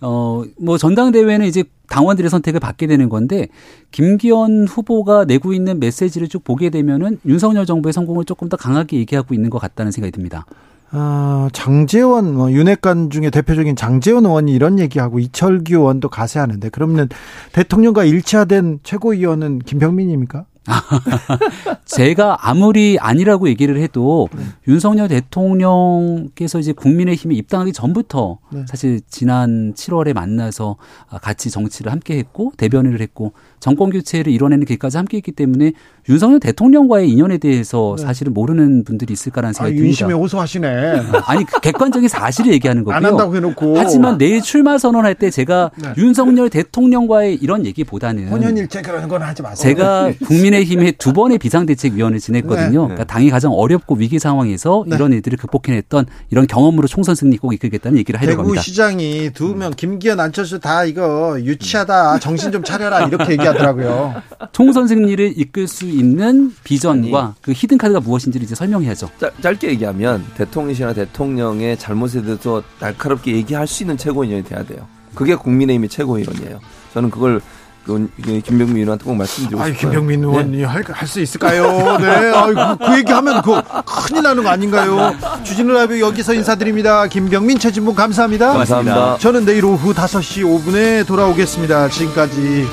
어, 0.00 0.44
뭐 0.60 0.78
전당대회는 0.78 1.46
이제 1.46 1.64
당원들의 1.88 2.28
선택을 2.30 2.60
받게 2.60 2.86
되는 2.86 3.08
건데 3.08 3.48
김기현 3.92 4.66
후보가 4.68 5.24
내고 5.24 5.52
있는 5.52 5.80
메시지를 5.80 6.28
쭉 6.28 6.44
보게 6.44 6.70
되면은 6.70 7.20
윤석열 7.24 7.64
정부의 7.66 7.92
성공을 7.92 8.24
조금 8.24 8.48
더 8.48 8.56
강하게 8.56 8.98
얘기하고 8.98 9.34
있는 9.34 9.50
것 9.50 9.58
같다는 9.58 9.92
생각이 9.92 10.12
듭니다. 10.12 10.46
아, 10.90 11.48
장재원, 11.52 12.34
뭐, 12.34 12.50
윤핵관 12.50 13.10
중에 13.10 13.30
대표적인 13.30 13.76
장재원 13.76 14.24
의원이 14.24 14.52
이런 14.52 14.78
얘기하고 14.78 15.18
이철규 15.18 15.74
의원도 15.74 16.08
가세하는데, 16.08 16.68
그러면 16.70 17.08
대통령과 17.52 18.04
일치화된 18.04 18.80
최고위원은 18.82 19.60
김병민입니까? 19.60 20.46
제가 21.84 22.38
아무리 22.40 22.98
아니라고 22.98 23.48
얘기를 23.48 23.78
해도 23.78 24.28
네. 24.36 24.42
윤석열 24.68 25.08
대통령께서 25.08 26.58
이제 26.58 26.72
국민의힘에 26.72 27.34
입당하기 27.34 27.72
전부터 27.72 28.38
네. 28.50 28.64
사실 28.66 29.00
지난 29.08 29.74
7월에 29.74 30.12
만나서 30.12 30.76
같이 31.22 31.50
정치를 31.50 31.92
함께 31.92 32.18
했고 32.18 32.52
대변인을 32.56 33.00
했고 33.00 33.32
정권 33.60 33.90
교체를 33.90 34.32
이뤄내는 34.32 34.64
길까지 34.66 34.96
함께 34.96 35.16
했기 35.16 35.32
때문에 35.32 35.72
윤석열 36.08 36.38
대통령과의 36.40 37.10
인연에 37.10 37.38
대해서 37.38 37.96
사실은 37.96 38.32
모르는 38.32 38.84
분들이 38.84 39.12
있을까라는 39.12 39.50
아, 39.50 39.52
생각이 39.52 39.74
듭니다. 39.76 39.88
윤심에 39.88 40.12
호소하시네. 40.12 41.02
아니 41.26 41.44
그 41.44 41.60
객관적인 41.60 42.08
사실을 42.08 42.52
얘기하는 42.52 42.84
거고요. 42.84 42.96
안 42.96 43.04
한다고 43.04 43.34
해놓고. 43.34 43.76
하지만 43.78 44.18
내일 44.18 44.40
출마 44.40 44.78
선언할 44.78 45.16
때 45.16 45.30
제가 45.30 45.70
윤석열 45.96 46.48
대통령과의 46.50 47.34
이런 47.36 47.66
얘기보다는 47.66 48.28
혼연일체 48.28 48.82
그런 48.82 49.08
건 49.08 49.22
하지 49.22 49.42
마세요. 49.42 49.74
제가 49.74 50.12
국민의힘의 50.26 50.92
두 50.98 51.12
번의 51.12 51.38
비상대책위원을 51.38 52.20
지냈거든요. 52.20 52.82
그러니까 52.84 53.04
당이 53.04 53.30
가장 53.30 53.52
어렵고 53.52 53.96
위기 53.96 54.18
상황에서 54.18 54.84
네. 54.86 54.94
이런 54.96 55.12
일들을 55.12 55.38
극복해냈던 55.38 56.06
이런 56.30 56.46
경험으로 56.46 56.86
총선 56.86 57.14
승리 57.14 57.36
꼭 57.38 57.52
이끌겠다는 57.52 57.98
얘기를 57.98 58.20
하려고 58.20 58.42
합니다. 58.42 58.62
시장이 58.62 59.30
두 59.34 59.56
명 59.56 59.72
김기현 59.74 60.20
안철수 60.20 60.60
다 60.60 60.84
이거 60.84 61.38
유치하다 61.40 62.18
정신 62.18 62.52
좀 62.52 62.62
차려라 62.62 63.06
이렇게 63.06 63.32
얘기 63.32 63.45
하더라고요. 63.46 64.14
총선 64.52 64.86
승리를 64.88 65.34
이끌 65.36 65.66
수 65.68 65.84
있는 65.84 66.52
비전과 66.64 67.34
그 67.40 67.52
히든 67.52 67.78
카드가 67.78 68.00
무엇인지를 68.00 68.44
이제 68.44 68.54
설명해야죠. 68.54 69.10
짧, 69.20 69.42
짧게 69.42 69.68
얘기하면 69.70 70.24
대통령이나 70.36 70.92
대통령의 70.92 71.78
잘못에 71.78 72.22
대해서 72.22 72.62
날카롭게 72.80 73.32
얘기할 73.32 73.66
수 73.66 73.82
있는 73.82 73.96
최고위원이 73.96 74.44
돼야 74.44 74.62
돼요. 74.64 74.86
그게 75.14 75.34
국민의힘의 75.34 75.88
최고위원이에요. 75.88 76.60
저는 76.92 77.10
그걸 77.10 77.40
그 77.86 78.10
김병민 78.44 78.78
의원한테 78.78 79.04
꼭 79.04 79.14
말씀드리고 79.14 79.62
아유, 79.62 79.72
싶어요. 79.72 79.92
김병민 79.92 80.20
네. 80.20 80.26
의원이 80.26 80.62
할수 80.64 81.20
있을까요? 81.20 81.98
네. 81.98 82.06
아유, 82.34 82.54
그, 82.54 82.84
그 82.84 82.98
얘기하면 82.98 83.42
그 83.42 83.62
큰일 83.84 84.24
나는 84.24 84.42
거 84.42 84.48
아닌가요? 84.48 85.14
주진우 85.44 85.72
라이브 85.72 86.00
여기서 86.00 86.34
인사드립니다. 86.34 87.06
김병민, 87.06 87.60
최진봉 87.60 87.94
감사합니다. 87.94 88.52
감사합니다. 88.54 89.18
저는 89.18 89.44
내일 89.44 89.64
오후 89.64 89.94
5시 89.94 90.42
5분에 90.42 91.06
돌아오겠습니다. 91.06 91.88
지금까지 91.88 92.66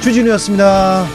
주진우였습니다. 0.00 1.06